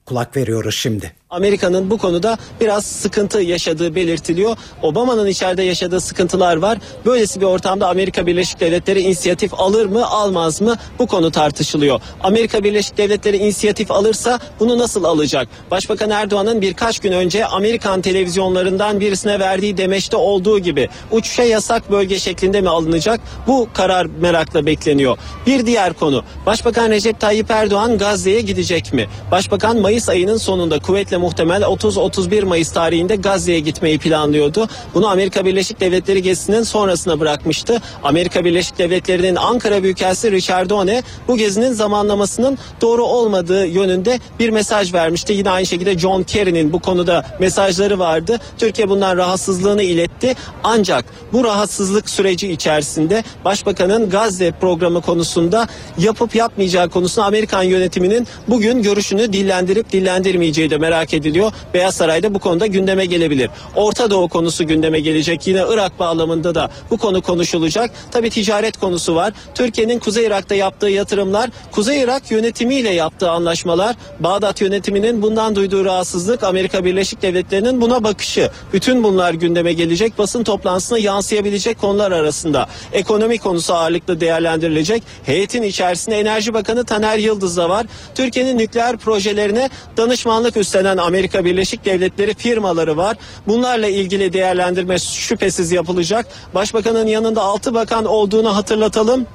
[0.05, 1.13] kulak veriyoruz şimdi.
[1.35, 4.57] Amerika'nın bu konuda biraz sıkıntı yaşadığı belirtiliyor.
[4.81, 6.77] Obama'nın içeride yaşadığı sıkıntılar var.
[7.05, 12.01] Böylesi bir ortamda Amerika Birleşik Devletleri inisiyatif alır mı almaz mı bu konu tartışılıyor.
[12.23, 15.47] Amerika Birleşik Devletleri inisiyatif alırsa bunu nasıl alacak?
[15.71, 22.19] Başbakan Erdoğan'ın birkaç gün önce Amerikan televizyonlarından birisine verdiği demeçte olduğu gibi uçuşa yasak bölge
[22.19, 23.19] şeklinde mi alınacak?
[23.47, 25.17] Bu karar merakla bekleniyor.
[25.47, 29.07] Bir diğer konu Başbakan Recep Tayyip Erdoğan Gazze'ye gidecek mi?
[29.31, 34.67] Başbakan Mayıs ayının sonunda kuvvetle muhtemel 30-31 Mayıs tarihinde Gazze'ye gitmeyi planlıyordu.
[34.93, 37.81] Bunu Amerika Birleşik Devletleri gezisinin sonrasına bırakmıştı.
[38.03, 44.93] Amerika Birleşik Devletleri'nin Ankara Büyükelçisi Richard One bu gezinin zamanlamasının doğru olmadığı yönünde bir mesaj
[44.93, 45.33] vermişti.
[45.33, 48.39] Yine aynı şekilde John Kerry'nin bu konuda mesajları vardı.
[48.57, 50.35] Türkiye bundan rahatsızlığını iletti.
[50.63, 55.67] Ancak bu rahatsızlık süreci içerisinde Başbakanın Gazze programı konusunda
[55.97, 61.51] yapıp yapmayacağı konusunda Amerikan yönetiminin bugün görüşünü dillendirip dillendirmeyeceği de merak ediliyor.
[61.73, 63.49] Beyaz Saray'da bu konuda gündeme gelebilir.
[63.75, 65.47] Orta Doğu konusu gündeme gelecek.
[65.47, 67.91] Yine Irak bağlamında da bu konu konuşulacak.
[68.11, 69.33] Tabii ticaret konusu var.
[69.55, 76.43] Türkiye'nin Kuzey Irak'ta yaptığı yatırımlar, Kuzey Irak yönetimiyle yaptığı anlaşmalar, Bağdat yönetiminin bundan duyduğu rahatsızlık,
[76.43, 78.49] Amerika Birleşik Devletleri'nin buna bakışı.
[78.73, 80.17] Bütün bunlar gündeme gelecek.
[80.17, 82.67] Basın toplantısına yansıyabilecek konular arasında.
[82.93, 85.03] Ekonomi konusu ağırlıklı değerlendirilecek.
[85.23, 87.85] Heyetin içerisinde Enerji Bakanı Taner Yıldız da var.
[88.15, 93.17] Türkiye'nin nükleer projelerine danışmanlık üstlenen Amerika Birleşik Devletleri firmaları var.
[93.47, 96.25] Bunlarla ilgili değerlendirme şüphesiz yapılacak.
[96.55, 99.27] Başbakanın yanında 6 bakan olduğunu hatırlatalım.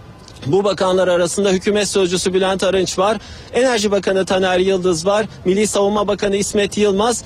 [0.46, 3.18] Bu bakanlar arasında hükümet sözcüsü Bülent Arınç var.
[3.54, 5.26] Enerji Bakanı Taner Yıldız var.
[5.44, 7.24] Milli Savunma Bakanı İsmet Yılmaz.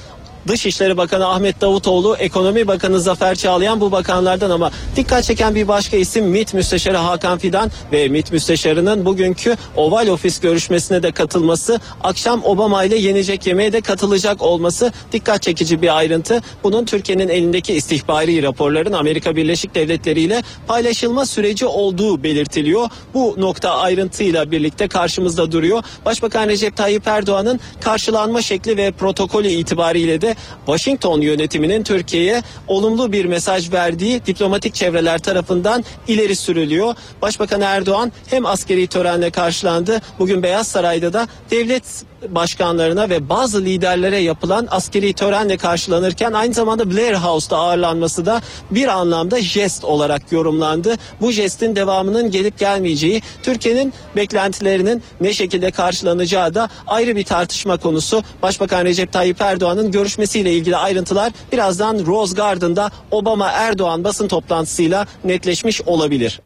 [0.49, 5.97] Dışişleri Bakanı Ahmet Davutoğlu, Ekonomi Bakanı Zafer Çağlayan bu bakanlardan ama dikkat çeken bir başka
[5.97, 12.45] isim MİT Müsteşarı Hakan Fidan ve MİT Müsteşarı'nın bugünkü Oval Ofis görüşmesine de katılması, akşam
[12.45, 16.43] Obama ile yenecek yemeğe de katılacak olması dikkat çekici bir ayrıntı.
[16.65, 22.89] Bunun Türkiye'nin elindeki istihbari raporların Amerika Birleşik Devletleri ile paylaşılma süreci olduğu belirtiliyor.
[23.15, 25.83] Bu nokta ayrıntıyla birlikte karşımızda duruyor.
[26.05, 30.34] Başbakan Recep Tayyip Erdoğan'ın karşılanma şekli ve protokolü itibariyle de
[30.67, 36.95] Washington yönetiminin Türkiye'ye olumlu bir mesaj verdiği diplomatik çevreler tarafından ileri sürülüyor.
[37.23, 40.01] Başbakan Erdoğan hem askeri törenle karşılandı.
[40.19, 41.85] Bugün Beyaz Saray'da da devlet
[42.29, 48.89] başkanlarına ve bazı liderlere yapılan askeri törenle karşılanırken aynı zamanda Blair House'da ağırlanması da bir
[48.89, 50.95] anlamda jest olarak yorumlandı.
[51.21, 58.23] Bu jestin devamının gelip gelmeyeceği, Türkiye'nin beklentilerinin ne şekilde karşılanacağı da ayrı bir tartışma konusu.
[58.43, 65.83] Başbakan Recep Tayyip Erdoğan'ın görüşmesiyle ilgili ayrıntılar birazdan Rose Garden'da Obama Erdoğan basın toplantısıyla netleşmiş
[65.83, 66.41] olabilir.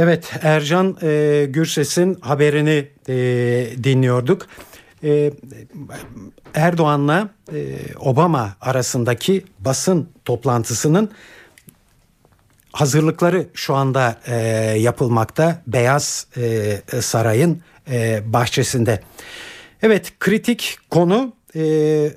[0.00, 3.14] Evet Ercan e, Gürses'in haberini e,
[3.84, 4.46] dinliyorduk.
[5.04, 5.32] E,
[6.54, 11.10] Erdoğan'la e, Obama arasındaki basın toplantısının
[12.72, 14.34] hazırlıkları şu anda e,
[14.78, 19.00] yapılmakta Beyaz e, Saray'ın e, bahçesinde.
[19.82, 21.60] Evet kritik konu e,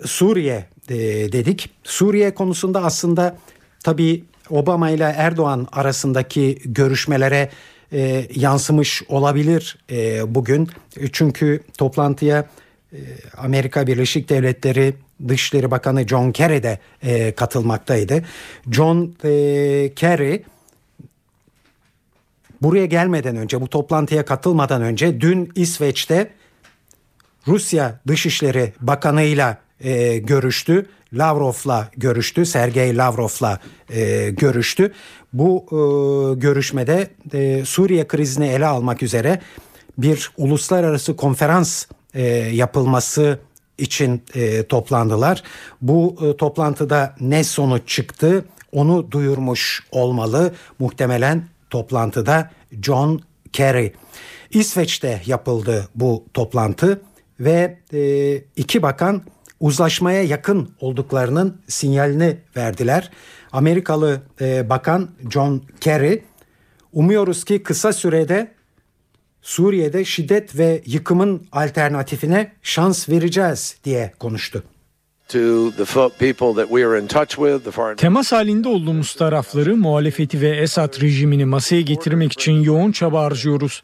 [0.06, 0.98] Suriye e,
[1.32, 1.70] dedik.
[1.84, 3.38] Suriye konusunda aslında
[3.84, 7.50] tabii Obama ile Erdoğan arasındaki görüşmelere
[7.94, 10.70] e, yansımış olabilir e, bugün.
[11.12, 12.46] Çünkü toplantıya
[12.94, 12.98] e,
[13.38, 14.94] Amerika Birleşik Devletleri
[15.28, 18.24] Dışişleri Bakanı John Kerry de e, katılmaktaydı.
[18.72, 20.44] John e, Kerry
[22.62, 26.32] buraya gelmeden önce bu toplantıya katılmadan önce dün İsveç'te
[27.48, 30.86] Rusya Dışişleri Bakanı'yla e, görüştü.
[31.14, 32.46] Lavrov'la görüştü.
[32.46, 33.60] Sergey Lavrov'la
[33.90, 34.94] e, görüştü.
[35.34, 35.76] Bu e,
[36.40, 39.42] görüşmede e, Suriye krizini ele almak üzere
[39.98, 43.40] bir uluslararası konferans e, yapılması
[43.78, 45.44] için e, toplandılar.
[45.82, 50.54] Bu e, toplantıda ne sonuç çıktı onu duyurmuş olmalı.
[50.80, 52.52] Muhtemelen toplantıda
[52.82, 53.22] John
[53.54, 53.94] Kerry.
[54.50, 57.02] İsveç'te yapıldı bu toplantı
[57.40, 59.24] ve e, iki bakan
[59.62, 63.12] uzlaşmaya yakın olduklarının sinyalini verdiler.
[63.52, 66.24] Amerikalı e, bakan John Kerry
[66.94, 68.52] umuyoruz ki kısa sürede
[69.42, 74.64] Suriye'de şiddet ve yıkımın alternatifine şans vereceğiz diye konuştu.
[77.98, 83.84] Temas halinde olduğumuz tarafları muhalefeti ve Esad rejimini masaya getirmek için yoğun çaba harcıyoruz.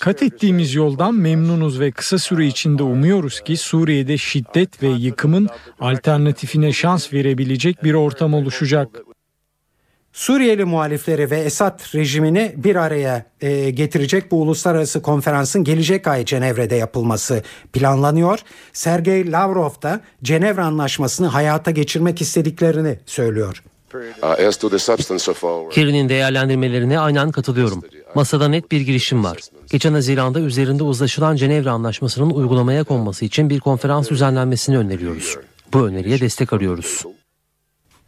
[0.00, 5.48] Kat ettiğimiz yoldan memnunuz ve kısa süre içinde umuyoruz ki Suriye'de şiddet ve yıkımın
[5.80, 8.88] alternatifine şans verebilecek bir ortam oluşacak.
[10.12, 16.74] Suriyeli muhalifleri ve Esad rejimini bir araya e, getirecek bu uluslararası konferansın gelecek ay Cenevre'de
[16.74, 17.42] yapılması
[17.72, 18.38] planlanıyor.
[18.72, 23.62] Sergey Lavrov da Cenevre Anlaşması'nı hayata geçirmek istediklerini söylüyor.
[25.70, 27.82] Kerry'nin değerlendirmelerine aynen katılıyorum.
[28.14, 29.38] Masada net bir girişim var.
[29.70, 35.36] Geçen Haziran'da üzerinde uzlaşılan Cenevre Anlaşması'nın uygulamaya konması için bir konferans düzenlenmesini öneriyoruz.
[35.72, 37.04] Bu öneriye destek arıyoruz.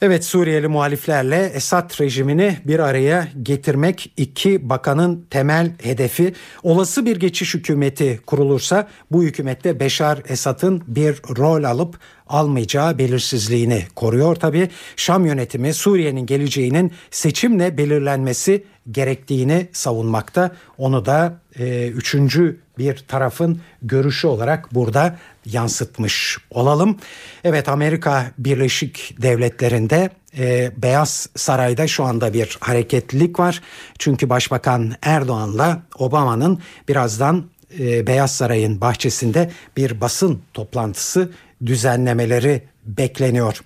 [0.02, 6.34] Evet Suriyeli muhaliflerle Esad rejimini bir araya getirmek iki bakanın temel hedefi.
[6.62, 11.98] Olası bir geçiş hükümeti kurulursa bu hükümette Beşar Esad'ın bir rol alıp
[12.28, 14.36] almayacağı belirsizliğini koruyor.
[14.36, 20.50] Tabi Şam yönetimi Suriye'nin geleceğinin seçimle belirlenmesi gerektiğini savunmakta.
[20.78, 26.98] Onu da e, üçüncü bir tarafın görüşü olarak burada yansıtmış olalım.
[27.44, 33.62] Evet Amerika Birleşik Devletleri'nde e, Beyaz Saray'da şu anda bir hareketlilik var.
[33.98, 36.58] Çünkü Başbakan Erdoğan'la Obama'nın
[36.88, 37.44] birazdan
[37.78, 41.30] e, Beyaz Saray'ın bahçesinde bir basın toplantısı
[41.66, 43.60] düzenlemeleri bekleniyor.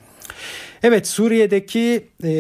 [0.83, 2.31] Evet Suriye'deki e,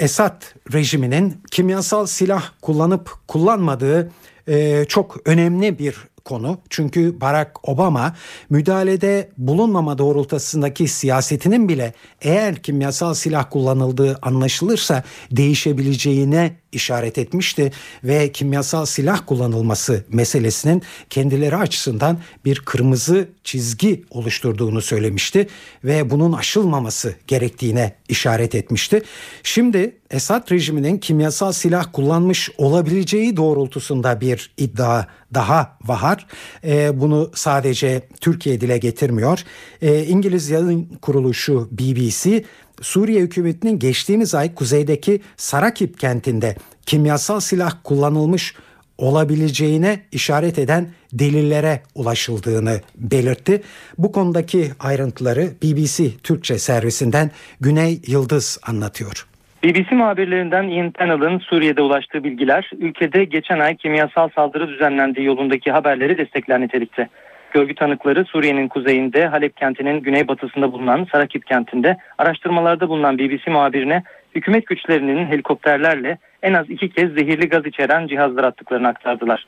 [0.00, 0.42] Esad
[0.72, 4.10] rejiminin kimyasal silah kullanıp kullanmadığı
[4.50, 6.58] e, çok önemli bir konu.
[6.70, 8.16] Çünkü Barack Obama
[8.50, 11.92] müdahalede bulunmama doğrultusundaki siyasetinin bile
[12.22, 17.72] eğer kimyasal silah kullanıldığı anlaşılırsa değişebileceğine işaret etmişti
[18.04, 25.46] ve kimyasal silah kullanılması meselesinin kendileri açısından bir kırmızı çizgi oluşturduğunu söylemişti
[25.84, 29.02] ve bunun aşılmaması gerektiğine işaret etmişti.
[29.42, 35.04] Şimdi Esad rejiminin kimyasal silah kullanmış olabileceği doğrultusunda bir iddia
[35.34, 36.26] daha var.
[36.64, 39.44] E, bunu sadece Türkiye dile getirmiyor.
[39.82, 42.44] E, İngiliz yayın kuruluşu BBC
[42.80, 46.56] Suriye hükümetinin geçtiğimiz ay kuzeydeki Sarakip kentinde
[46.86, 48.54] kimyasal silah kullanılmış
[48.98, 53.62] olabileceğine işaret eden delillere ulaşıldığını belirtti.
[53.98, 59.26] Bu konudaki ayrıntıları BBC Türkçe servisinden Güney Yıldız anlatıyor.
[59.64, 66.18] BBC muhabirlerinden Ian Pennell'ın Suriye'de ulaştığı bilgiler ülkede geçen ay kimyasal saldırı düzenlendiği yolundaki haberleri
[66.18, 67.08] destekler nitelikte.
[67.50, 74.02] Görgü tanıkları Suriye'nin kuzeyinde Halep kentinin güneybatısında bulunan Sarakip kentinde araştırmalarda bulunan BBC muhabirine
[74.34, 79.46] hükümet güçlerinin helikopterlerle en az iki kez zehirli gaz içeren cihazlar attıklarını aktardılar.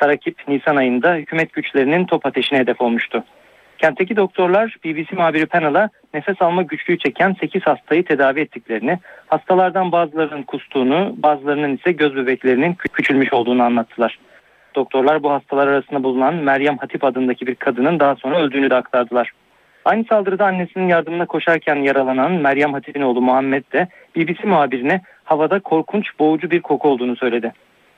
[0.00, 3.24] Sarakip Nisan ayında hükümet güçlerinin top ateşine hedef olmuştu.
[3.78, 10.42] Kentteki doktorlar BBC muhabiri Panel'a nefes alma güçlüğü çeken 8 hastayı tedavi ettiklerini, hastalardan bazılarının
[10.42, 14.18] kustuğunu, bazılarının ise göz bebeklerinin küçülmüş olduğunu anlattılar.
[14.74, 19.32] Doktorlar bu hastalar arasında bulunan Meryem Hatip adındaki bir kadının daha sonra öldüğünü de aktardılar.
[19.84, 26.06] Aynı saldırıda annesinin yardımına koşarken yaralanan Meryem Hatip'in oğlu Muhammed de BBC muhabirine havada korkunç
[26.18, 27.52] boğucu bir koku olduğunu söyledi.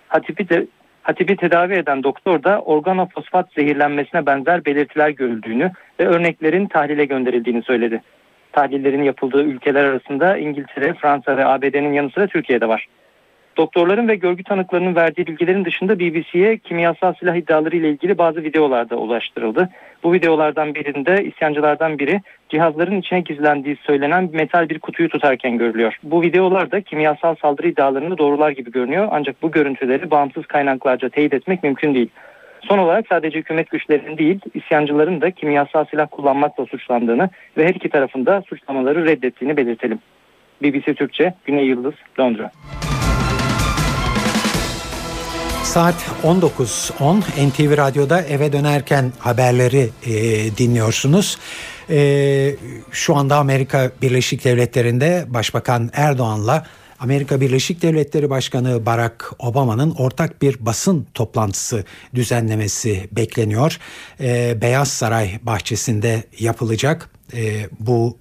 [0.08, 0.66] Hatip'i de
[1.02, 5.70] Hatip'i tedavi eden doktor da organofosfat zehirlenmesine benzer belirtiler görüldüğünü
[6.00, 8.02] ve örneklerin tahlile gönderildiğini söyledi.
[8.52, 12.86] Tahlillerin yapıldığı ülkeler arasında İngiltere, Fransa ve ABD'nin yanı sıra Türkiye'de var.
[13.56, 18.90] Doktorların ve görgü tanıklarının verdiği bilgilerin dışında BBC'ye kimyasal silah iddiaları ile ilgili bazı videolar
[18.90, 19.68] da ulaştırıldı.
[20.02, 25.98] Bu videolardan birinde isyancılardan biri cihazların içine gizlendiği söylenen metal bir kutuyu tutarken görülüyor.
[26.02, 31.62] Bu videolarda kimyasal saldırı iddialarını doğrular gibi görünüyor ancak bu görüntüleri bağımsız kaynaklarca teyit etmek
[31.62, 32.08] mümkün değil.
[32.68, 37.88] Son olarak sadece hükümet güçlerinin değil, isyancıların da kimyasal silah kullanmakla suçlandığını ve her iki
[37.88, 39.98] tarafında suçlamaları reddettiğini belirtelim.
[40.62, 42.50] BBC Türkçe, Güney Yıldız, Londra.
[45.76, 50.12] Saat 19.10 NTV Radyo'da eve dönerken haberleri e,
[50.56, 51.38] dinliyorsunuz.
[51.90, 52.56] E,
[52.90, 56.66] şu anda Amerika Birleşik Devletleri'nde Başbakan Erdoğan'la
[56.98, 63.78] Amerika Birleşik Devletleri Başkanı Barack Obama'nın ortak bir basın toplantısı düzenlemesi bekleniyor.
[64.20, 68.18] E, Beyaz Saray bahçesinde yapılacak e, bu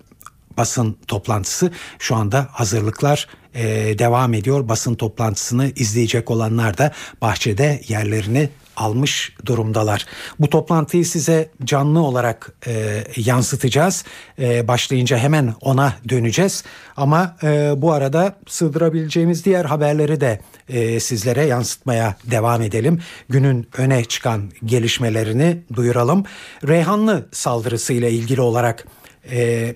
[0.58, 4.70] basın toplantısı şu anda hazırlıklar e, devam ediyor.
[4.70, 6.92] Basın toplantısını izleyecek olanlar da
[7.22, 10.06] bahçede yerlerini almış durumdalar.
[10.40, 14.04] Bu toplantıyı size canlı olarak e, yansıtacağız.
[14.40, 16.64] E, başlayınca hemen ona döneceğiz.
[16.98, 20.40] Ama e, bu arada sığdırabileceğimiz diğer haberleri de
[20.70, 23.00] e, sizlere yansıtmaya devam edelim.
[23.30, 26.24] Günün öne çıkan gelişmelerini duyuralım.
[26.68, 28.86] Reyhanlı saldırısı ile ilgili olarak
[29.32, 29.76] e,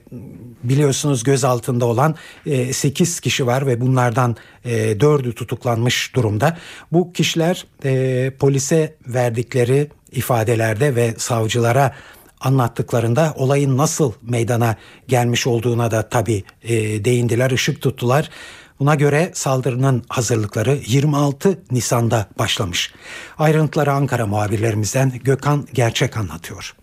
[0.64, 4.36] biliyorsunuz gözaltında olan e, 8 kişi var ve bunlardan
[4.66, 6.58] e, 4'ü tutuklanmış durumda.
[6.92, 11.96] Bu kişiler e, polise verdikleri ifadelerde ve savcılara
[12.40, 14.76] anlattıklarında olayın nasıl meydana
[15.08, 18.30] gelmiş olduğuna da tabii e, değindiler, ışık tuttular.
[18.80, 22.94] Buna göre saldırının hazırlıkları 26 Nisan'da başlamış.
[23.38, 26.76] Ayrıntıları Ankara muhabirlerimizden Gökhan Gerçek anlatıyor.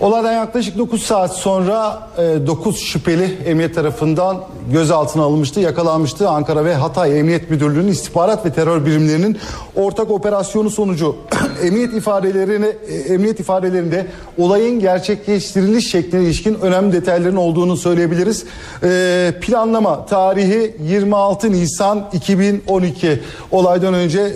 [0.00, 2.08] Olaydan yaklaşık 9 saat sonra
[2.46, 4.36] 9 e, şüpheli emniyet tarafından
[4.72, 6.28] gözaltına alınmıştı, yakalanmıştı.
[6.28, 9.38] Ankara ve Hatay Emniyet Müdürlüğü'nün istihbarat ve terör birimlerinin
[9.76, 11.16] ortak operasyonu sonucu
[11.62, 14.06] emniyet ifadelerini e, emniyet ifadelerinde
[14.38, 18.44] olayın gerçekleştiriliş şekline ilişkin önemli detayların olduğunu söyleyebiliriz.
[18.82, 23.20] E, planlama tarihi 26 Nisan 2012.
[23.50, 24.32] Olaydan önce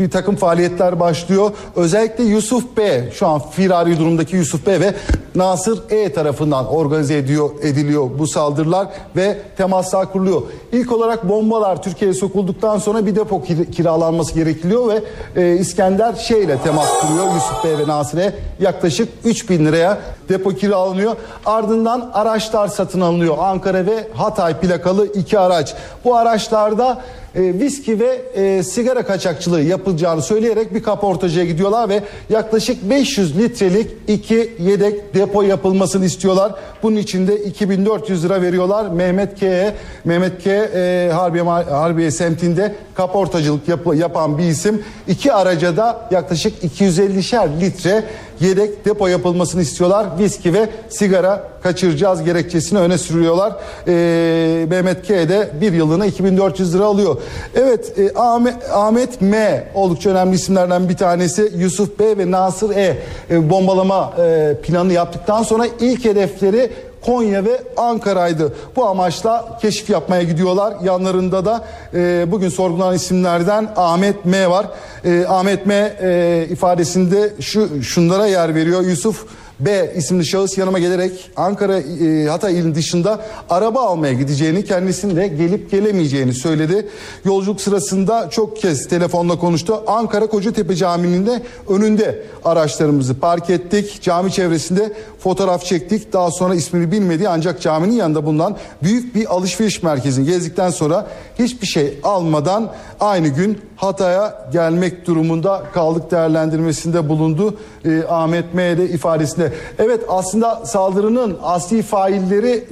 [0.00, 1.50] bir takım faaliyetler başlıyor.
[1.76, 4.94] Özellikle Yusuf B şu an firari durumdaki Yusuf B ve ve
[5.34, 10.42] Nasır E tarafından organize ediyor, ediliyor bu saldırılar ve temaslar kuruluyor.
[10.72, 15.02] İlk olarak bombalar Türkiye'ye sokulduktan sonra bir depo kir- kiralanması gerekiliyor ve
[15.36, 21.16] e, İskender Şey ile temas kuruyor Yusuf Bey ve Nasır'e yaklaşık 3000 liraya depo kiralanıyor.
[21.46, 23.36] Ardından araçlar satın alınıyor.
[23.38, 25.74] Ankara ve Hatay plakalı iki araç.
[26.04, 26.98] Bu araçlarda
[27.36, 33.90] e, viski ve e, sigara kaçakçılığı yapılacağını söyleyerek bir kaportacıya gidiyorlar ve yaklaşık 500 litrelik
[34.08, 36.52] iki yedek depo yapılmasını istiyorlar.
[36.82, 39.74] Bunun için de 2400 lira veriyorlar Mehmet K'ye.
[40.04, 44.82] Mehmet K e, Harbiye, Harbiye semtinde kaportacılık yap, yapan bir isim.
[45.08, 48.04] İki araca da yaklaşık 250'şer litre
[48.40, 50.06] yedek depo yapılmasını istiyorlar.
[50.18, 53.52] Viski ve sigara kaçıracağız gerekçesini öne sürüyorlar.
[53.88, 57.16] Ee, Mehmet K de bir yılına 2400 lira alıyor.
[57.54, 61.52] Evet e, Ahmet, Ahmet M oldukça önemli isimlerden bir tanesi.
[61.56, 62.96] Yusuf B ve Nasır E,
[63.30, 66.70] e bombalama e, planı yaptıktan sonra ilk hedefleri
[67.06, 68.52] Konya ve Ankara'ydı.
[68.76, 70.74] Bu amaçla keşif yapmaya gidiyorlar.
[70.82, 74.66] Yanlarında da e, bugün sorgulanan isimlerden Ahmet M var.
[75.04, 78.82] E, Ahmet M e, ifadesinde şu şunlara yer veriyor.
[78.82, 79.26] Yusuf
[79.60, 85.28] B isimli şahıs yanıma gelerek Ankara e, Hatay ilin dışında araba almaya gideceğini kendisinin de
[85.28, 86.88] gelip gelemeyeceğini söyledi.
[87.24, 89.82] Yolculuk sırasında çok kez telefonla konuştu.
[89.86, 94.02] Ankara Kocatepe Camii'nin de önünde araçlarımızı park ettik.
[94.02, 96.12] Cami çevresinde fotoğraf çektik.
[96.12, 101.06] Daha sonra ismini bilmediği ancak caminin yanında bulunan büyük bir alışveriş merkezini gezdikten sonra
[101.38, 108.78] hiçbir şey almadan aynı gün Hatay'a gelmek durumunda kaldık değerlendirmesinde bulundu e, Ahmet M.
[108.78, 109.45] de ifadesinde.
[109.78, 112.64] Evet aslında saldırının asli failleri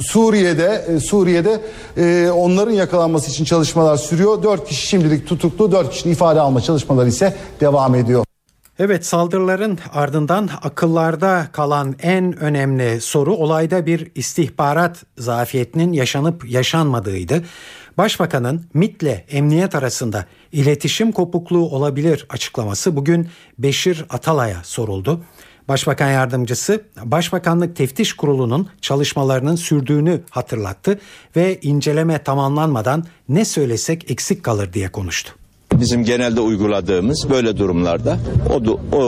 [0.00, 1.60] Suriye'de e, Suriye'de
[1.96, 4.42] e, onların yakalanması için çalışmalar sürüyor.
[4.42, 8.24] Dört kişi şimdilik tutuklu, dört kişinin ifade alma çalışmaları ise devam ediyor.
[8.78, 17.44] Evet saldırıların ardından akıllarda kalan en önemli soru olayda bir istihbarat zafiyetinin yaşanıp yaşanmadığıydı.
[17.98, 25.20] Başbakanın MIT'le emniyet arasında iletişim kopukluğu olabilir açıklaması bugün Beşir Atalay'a soruldu.
[25.68, 31.00] Başbakan yardımcısı Başbakanlık Teftiş Kurulu'nun çalışmalarının sürdüğünü hatırlattı
[31.36, 35.41] ve inceleme tamamlanmadan ne söylesek eksik kalır diye konuştu.
[35.82, 38.16] Bizim genelde uyguladığımız böyle durumlarda
[38.50, 39.02] o, o,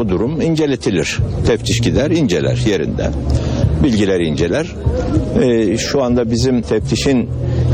[0.00, 1.18] o durum inceletilir.
[1.46, 3.10] Teftiş gider, inceler yerinde.
[3.84, 4.66] Bilgileri inceler.
[5.42, 7.28] Ee, şu anda bizim teftişin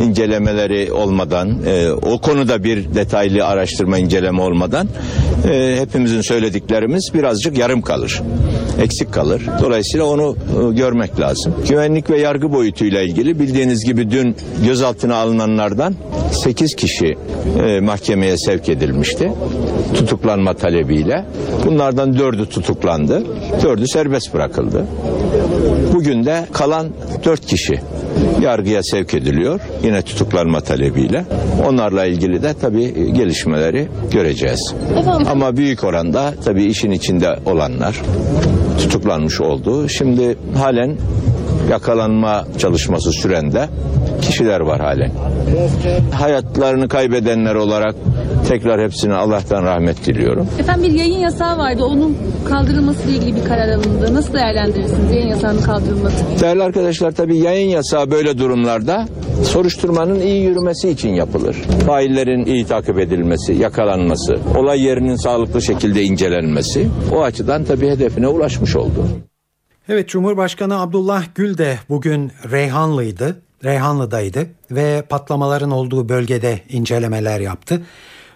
[0.05, 4.89] incelemeleri olmadan, e, o konuda bir detaylı araştırma inceleme olmadan
[5.51, 8.23] e, hepimizin söylediklerimiz birazcık yarım kalır.
[8.83, 9.43] Eksik kalır.
[9.63, 11.55] Dolayısıyla onu e, görmek lazım.
[11.69, 14.37] Güvenlik ve yargı boyutuyla ilgili bildiğiniz gibi dün
[14.67, 15.95] gözaltına alınanlardan
[16.33, 17.19] 8 kişi
[17.67, 19.33] e, mahkemeye sevk edilmişti.
[19.95, 21.25] Tutuklanma talebiyle.
[21.67, 23.23] Bunlardan 4'ü tutuklandı.
[23.63, 24.87] 4'ü serbest bırakıldı.
[25.95, 26.87] Bugün de kalan
[27.25, 27.81] 4 kişi
[28.43, 29.61] yargıya sevk ediliyor.
[29.85, 31.25] Yine tutuklanma talebiyle.
[31.69, 34.75] Onlarla ilgili de tabii gelişmeleri göreceğiz.
[34.99, 35.27] Efendim?
[35.31, 38.03] Ama büyük oranda tabii işin içinde olanlar
[38.79, 39.89] tutuklanmış oldu.
[39.89, 40.97] Şimdi halen
[41.71, 43.69] yakalanma çalışması sürende
[44.23, 45.11] kişiler var halen.
[46.13, 47.95] Hayatlarını kaybedenler olarak
[48.49, 50.49] tekrar hepsine Allah'tan rahmet diliyorum.
[50.59, 51.85] Efendim bir yayın yasağı vardı.
[51.85, 52.17] Onun
[52.49, 54.15] kaldırılması ile ilgili bir karar alındı.
[54.15, 56.17] Nasıl değerlendirirsiniz yayın yasağının kaldırılması?
[56.41, 59.07] Değerli arkadaşlar tabii yayın yasağı böyle durumlarda
[59.45, 61.57] soruşturmanın iyi yürümesi için yapılır.
[61.87, 68.77] Faillerin iyi takip edilmesi, yakalanması, olay yerinin sağlıklı şekilde incelenmesi o açıdan tabii hedefine ulaşmış
[68.77, 69.07] oldu.
[69.89, 73.43] Evet Cumhurbaşkanı Abdullah Gül de bugün Reyhanlı'ydı.
[73.65, 77.83] Reyhanlı'daydı ve patlamaların olduğu bölgede incelemeler yaptı.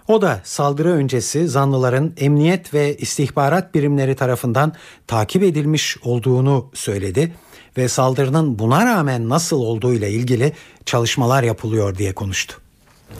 [0.08, 4.72] O da saldırı öncesi zanlıların emniyet ve istihbarat birimleri tarafından
[5.06, 7.32] takip edilmiş olduğunu söyledi
[7.76, 10.52] ve saldırının buna rağmen nasıl olduğu ile ilgili
[10.86, 12.56] çalışmalar yapılıyor diye konuştu.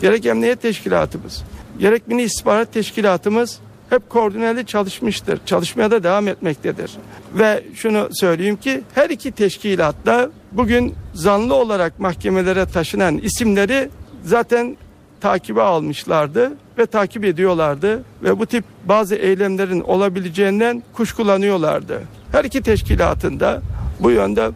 [0.01, 1.43] Gerek emniyet teşkilatımız,
[1.79, 3.59] gerek Milli İstihbarat Teşkilatımız
[3.91, 5.41] hep koordineli çalışmıştır.
[5.47, 6.91] Çalışmaya da devam etmektedir.
[7.35, 13.91] Ve şunu söyleyeyim ki her iki teşkilatta bugün zanlı olarak mahkemelere taşınan isimleri
[14.25, 14.77] zaten
[15.21, 22.03] takibe almışlardı ve takip ediyorlardı ve bu tip bazı eylemlerin olabileceğinden kuşkulanıyorlardı.
[22.33, 23.63] Her iki teşkilatında
[24.01, 24.51] bu yönde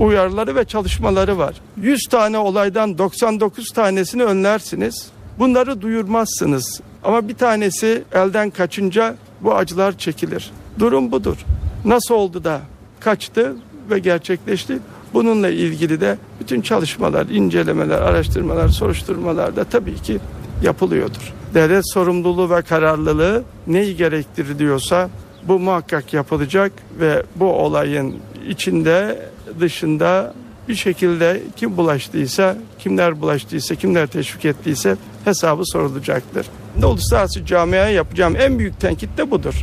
[0.00, 1.54] uyarıları ve çalışmaları var.
[1.76, 5.10] 100 tane olaydan 99 tanesini önlersiniz.
[5.38, 6.80] Bunları duyurmazsınız.
[7.04, 10.50] Ama bir tanesi elden kaçınca bu acılar çekilir.
[10.78, 11.36] Durum budur.
[11.84, 12.60] Nasıl oldu da
[13.00, 13.56] kaçtı
[13.90, 14.78] ve gerçekleşti?
[15.14, 20.18] Bununla ilgili de bütün çalışmalar, incelemeler, araştırmalar, soruşturmalar da tabii ki
[20.62, 21.34] yapılıyordur.
[21.54, 25.10] Devlet sorumluluğu ve kararlılığı neyi gerektiriyorsa
[25.44, 28.16] bu muhakkak yapılacak ve bu olayın
[28.48, 29.28] içinde
[29.60, 30.34] dışında
[30.68, 36.46] bir şekilde kim bulaştıysa, kimler bulaştıysa, kimler teşvik ettiyse hesabı sorulacaktır.
[36.84, 39.54] Uluslararası camiaya yapacağım en büyük tenkit de budur.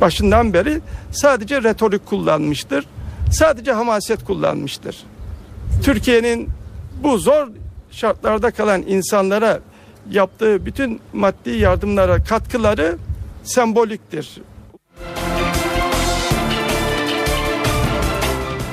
[0.00, 0.80] Başından beri
[1.10, 2.86] sadece retorik kullanmıştır.
[3.30, 4.96] Sadece hamaset kullanmıştır.
[5.82, 6.48] Türkiye'nin
[7.02, 7.48] bu zor
[7.90, 9.60] şartlarda kalan insanlara
[10.10, 12.96] yaptığı bütün maddi yardımlara katkıları
[13.44, 14.38] semboliktir.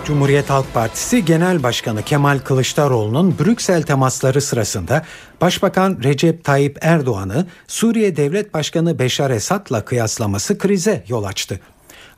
[0.10, 5.06] Cumhuriyet Halk Partisi Genel Başkanı Kemal Kılıçdaroğlu'nun Brüksel temasları sırasında
[5.42, 11.60] Başbakan Recep Tayyip Erdoğan'ı Suriye Devlet Başkanı Beşar Esad'la kıyaslaması krize yol açtı.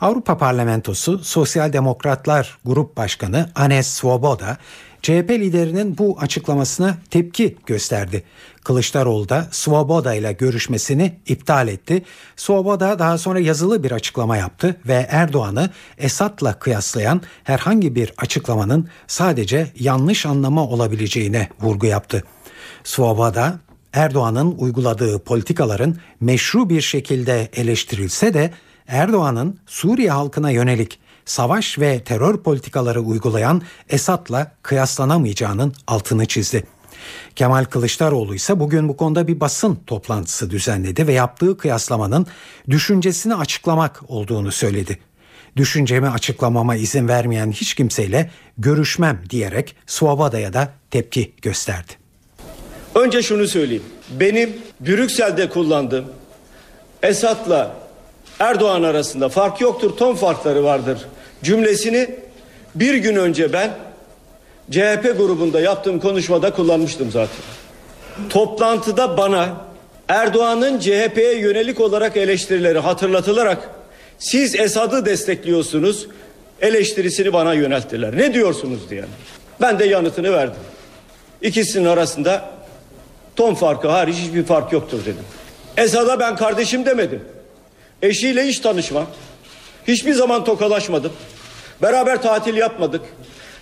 [0.01, 4.57] Avrupa Parlamentosu Sosyal Demokratlar Grup Başkanı Anes Svoboda,
[5.01, 8.23] CHP liderinin bu açıklamasına tepki gösterdi.
[8.63, 12.03] Kılıçdaroğlu da Svoboda ile görüşmesini iptal etti.
[12.35, 19.71] Svoboda daha sonra yazılı bir açıklama yaptı ve Erdoğan'ı Esad'la kıyaslayan herhangi bir açıklamanın sadece
[19.79, 22.23] yanlış anlama olabileceğine vurgu yaptı.
[22.83, 23.59] Svoboda
[23.93, 28.51] Erdoğan'ın uyguladığı politikaların meşru bir şekilde eleştirilse de
[28.87, 36.63] Erdoğan'ın Suriye halkına yönelik savaş ve terör politikaları uygulayan Esad'la kıyaslanamayacağının altını çizdi.
[37.35, 42.27] Kemal Kılıçdaroğlu ise bugün bu konuda bir basın toplantısı düzenledi ve yaptığı kıyaslamanın
[42.69, 44.99] düşüncesini açıklamak olduğunu söyledi.
[45.57, 51.91] Düşüncemi açıklamama izin vermeyen hiç kimseyle görüşmem diyerek Svoboda'ya da tepki gösterdi.
[52.95, 53.83] Önce şunu söyleyeyim.
[54.19, 56.05] Benim Brüksel'de kullandığım
[57.03, 57.80] Esad'la
[58.41, 60.97] Erdoğan arasında fark yoktur, ton farkları vardır
[61.43, 62.09] cümlesini
[62.75, 63.71] bir gün önce ben
[64.71, 67.37] CHP grubunda yaptığım konuşmada kullanmıştım zaten.
[68.29, 69.57] Toplantıda bana
[70.07, 73.69] Erdoğan'ın CHP'ye yönelik olarak eleştirileri hatırlatılarak
[74.19, 76.07] siz Esad'ı destekliyorsunuz
[76.61, 78.17] eleştirisini bana yönelttiler.
[78.17, 79.05] Ne diyorsunuz diye.
[79.61, 80.61] Ben de yanıtını verdim.
[81.41, 82.49] İkisinin arasında
[83.35, 85.23] ton farkı hariç hiçbir fark yoktur dedim.
[85.77, 87.21] Esad'a ben kardeşim demedim.
[88.01, 89.05] Eşiyle hiç tanışmam.
[89.87, 91.13] Hiçbir zaman tokalaşmadım.
[91.81, 93.01] Beraber tatil yapmadık.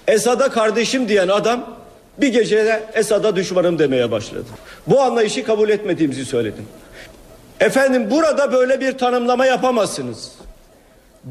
[0.07, 1.79] Esad'a kardeşim diyen adam
[2.17, 4.45] bir gecede Esad'a düşmanım demeye başladı.
[4.87, 6.65] Bu anlayışı kabul etmediğimizi söyledim.
[7.59, 10.31] Efendim burada böyle bir tanımlama yapamazsınız.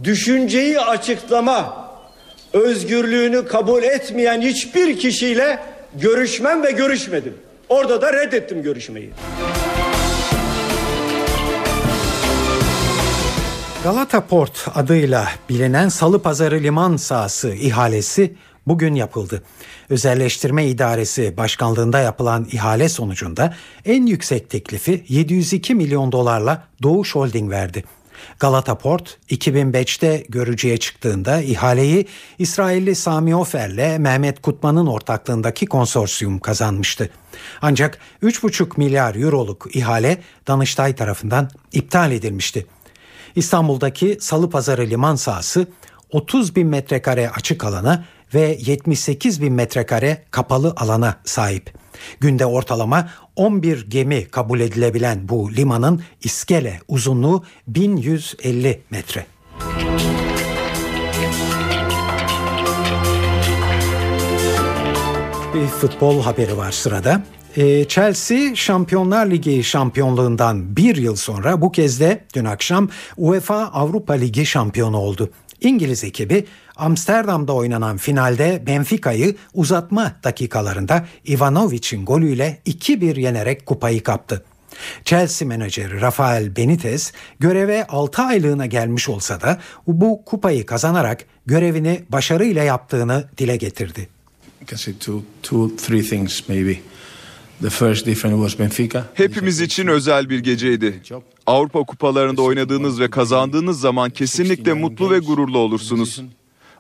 [0.04, 1.88] Düşünceyi açıklama
[2.52, 5.58] özgürlüğünü kabul etmeyen hiçbir kişiyle
[5.94, 7.34] görüşmem ve görüşmedim.
[7.68, 9.10] Orada da reddettim görüşmeyi.
[13.84, 18.34] Galata Port adıyla bilinen Salı Pazarı liman sahası ihalesi
[18.66, 19.42] bugün yapıldı.
[19.90, 23.54] Özelleştirme İdaresi Başkanlığında yapılan ihale sonucunda
[23.84, 27.84] en yüksek teklifi 702 milyon dolarla Doğuş Holding verdi.
[28.38, 32.06] Galata Port 2005'te görücüye çıktığında ihaleyi
[32.38, 37.10] İsrailli Sami Ofer'le Mehmet Kutman'ın ortaklığındaki konsorsiyum kazanmıştı.
[37.62, 42.66] Ancak 3,5 milyar euroluk ihale Danıştay tarafından iptal edilmişti.
[43.38, 45.66] İstanbul'daki Salı Pazarı liman sahası
[46.12, 51.74] 30 bin metrekare açık alana ve 78 bin metrekare kapalı alana sahip.
[52.20, 59.26] Günde ortalama 11 gemi kabul edilebilen bu limanın iskele uzunluğu 1150 metre.
[65.54, 67.22] Bir futbol haberi var sırada.
[67.58, 74.12] Ee, Chelsea Şampiyonlar Ligi şampiyonluğundan bir yıl sonra bu kez de dün akşam UEFA Avrupa
[74.12, 75.30] Ligi şampiyonu oldu.
[75.60, 76.46] İngiliz ekibi
[76.76, 84.44] Amsterdam'da oynanan finalde Benfica'yı uzatma dakikalarında Ivanovic'in golüyle 2-1 yenerek kupayı kaptı.
[85.04, 92.62] Chelsea menajeri Rafael Benitez göreve 6 aylığına gelmiş olsa da bu kupayı kazanarak görevini başarıyla
[92.62, 94.08] yaptığını dile getirdi.
[99.14, 101.00] Hepimiz için özel bir geceydi.
[101.46, 106.22] Avrupa kupalarında oynadığınız ve kazandığınız zaman kesinlikle mutlu ve gururlu olursunuz.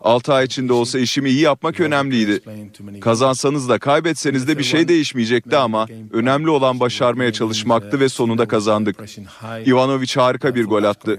[0.00, 2.40] 6 ay içinde olsa işimi iyi yapmak önemliydi.
[3.00, 8.96] Kazansanız da kaybetseniz de bir şey değişmeyecekti ama önemli olan başarmaya çalışmaktı ve sonunda kazandık.
[9.66, 11.18] Ivanovic harika bir gol attı.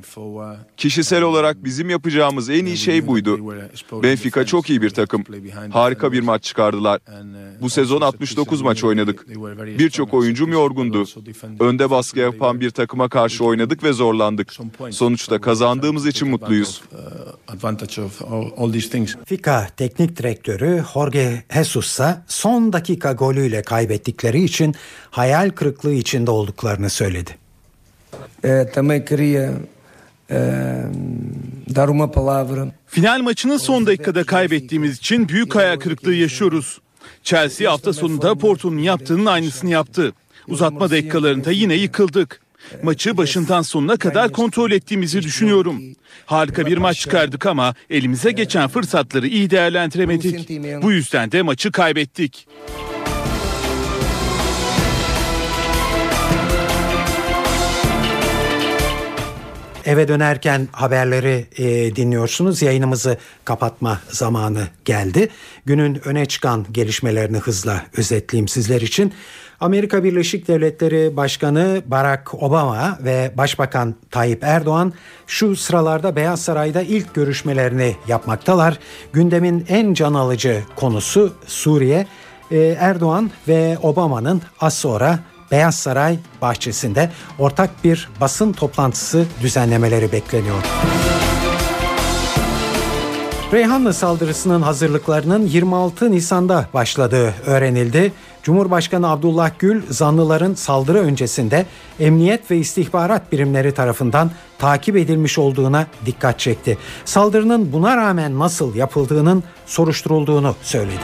[0.78, 3.40] Kişisel olarak bizim yapacağımız en iyi şey buydu.
[4.04, 5.24] Benfica çok iyi bir takım.
[5.72, 7.00] Harika bir maç çıkardılar.
[7.62, 9.26] Bu sezon 69 maç oynadık.
[9.80, 11.06] Birçok oyuncum yorgundu.
[11.60, 14.54] Önde baskı yapan bir takıma karşı oynadık ve zorlandık.
[14.92, 16.82] Sonuçta kazandığımız için mutluyuz.
[19.26, 24.76] Fika teknik direktörü Jorge Jesus ise son dakika golüyle kaybettikleri için
[25.12, 27.32] hayal kırıklığı içinde olduklarını söyledi.
[32.88, 36.82] Final maçını son dakikada kaybettiğimiz için büyük hayal kırıklığı yaşıyoruz.
[37.24, 40.14] Chelsea hafta sonunda Porto'nun yaptığının aynısını yaptı.
[40.48, 42.42] Uzatma dakikalarında yine yıkıldık.
[42.84, 45.82] Maçı başından sonuna kadar kontrol ettiğimizi düşünüyorum.
[46.26, 50.50] Harika bir maç çıkardık ama elimize geçen fırsatları iyi değerlendiremedik.
[50.84, 52.48] Bu yüzden de maçı kaybettik.
[59.90, 62.62] Eve dönerken haberleri e, dinliyorsunuz.
[62.62, 65.30] Yayınımızı kapatma zamanı geldi.
[65.66, 69.14] Günün öne çıkan gelişmelerini hızla özetleyeyim sizler için.
[69.62, 74.94] Amerika Birleşik Devletleri Başkanı Barack Obama ve Başbakan Tayyip Erdoğan
[75.28, 78.80] şu sıralarda Beyaz Saray'da ilk görüşmelerini yapmaktalar.
[79.14, 82.08] Gündemin en can alıcı konusu Suriye.
[82.52, 85.20] Ee, Erdoğan ve Obama'nın az sonra
[85.52, 90.64] Beyaz Saray bahçesinde ortak bir basın toplantısı düzenlemeleri bekleniyor.
[93.54, 98.14] Reyhanlı saldırısının hazırlıklarının 26 Nisan'da başladığı öğrenildi.
[98.50, 101.66] Cumhurbaşkanı Abdullah Gül zanlıların saldırı öncesinde
[102.00, 106.78] emniyet ve istihbarat birimleri tarafından takip edilmiş olduğuna dikkat çekti.
[107.06, 111.02] Saldırının buna rağmen nasıl yapıldığının soruşturulduğunu söyledi.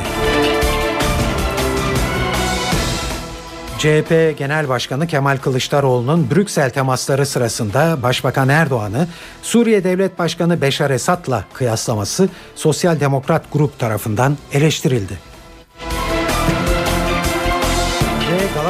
[3.77, 9.07] CHP Genel Başkanı Kemal Kılıçdaroğlu'nun Brüksel temasları sırasında Başbakan Erdoğan'ı
[9.41, 15.34] Suriye Devlet Başkanı Beşar Esad'la kıyaslaması Sosyal Demokrat Grup tarafından eleştirildi.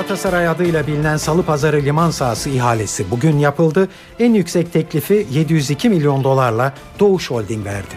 [0.06, 3.90] Galatasaray adıyla bilinen Salı Pazarı liman sahası ihalesi bugün yapıldı.
[4.20, 7.96] En yüksek teklifi 702 milyon dolarla Doğuş Holding verdi.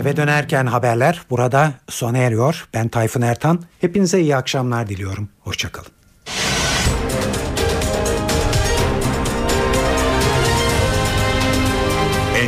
[0.00, 2.68] Eve dönerken haberler burada sona eriyor.
[2.74, 3.62] Ben Tayfun Ertan.
[3.80, 5.28] Hepinize iyi akşamlar diliyorum.
[5.40, 5.95] Hoşçakalın.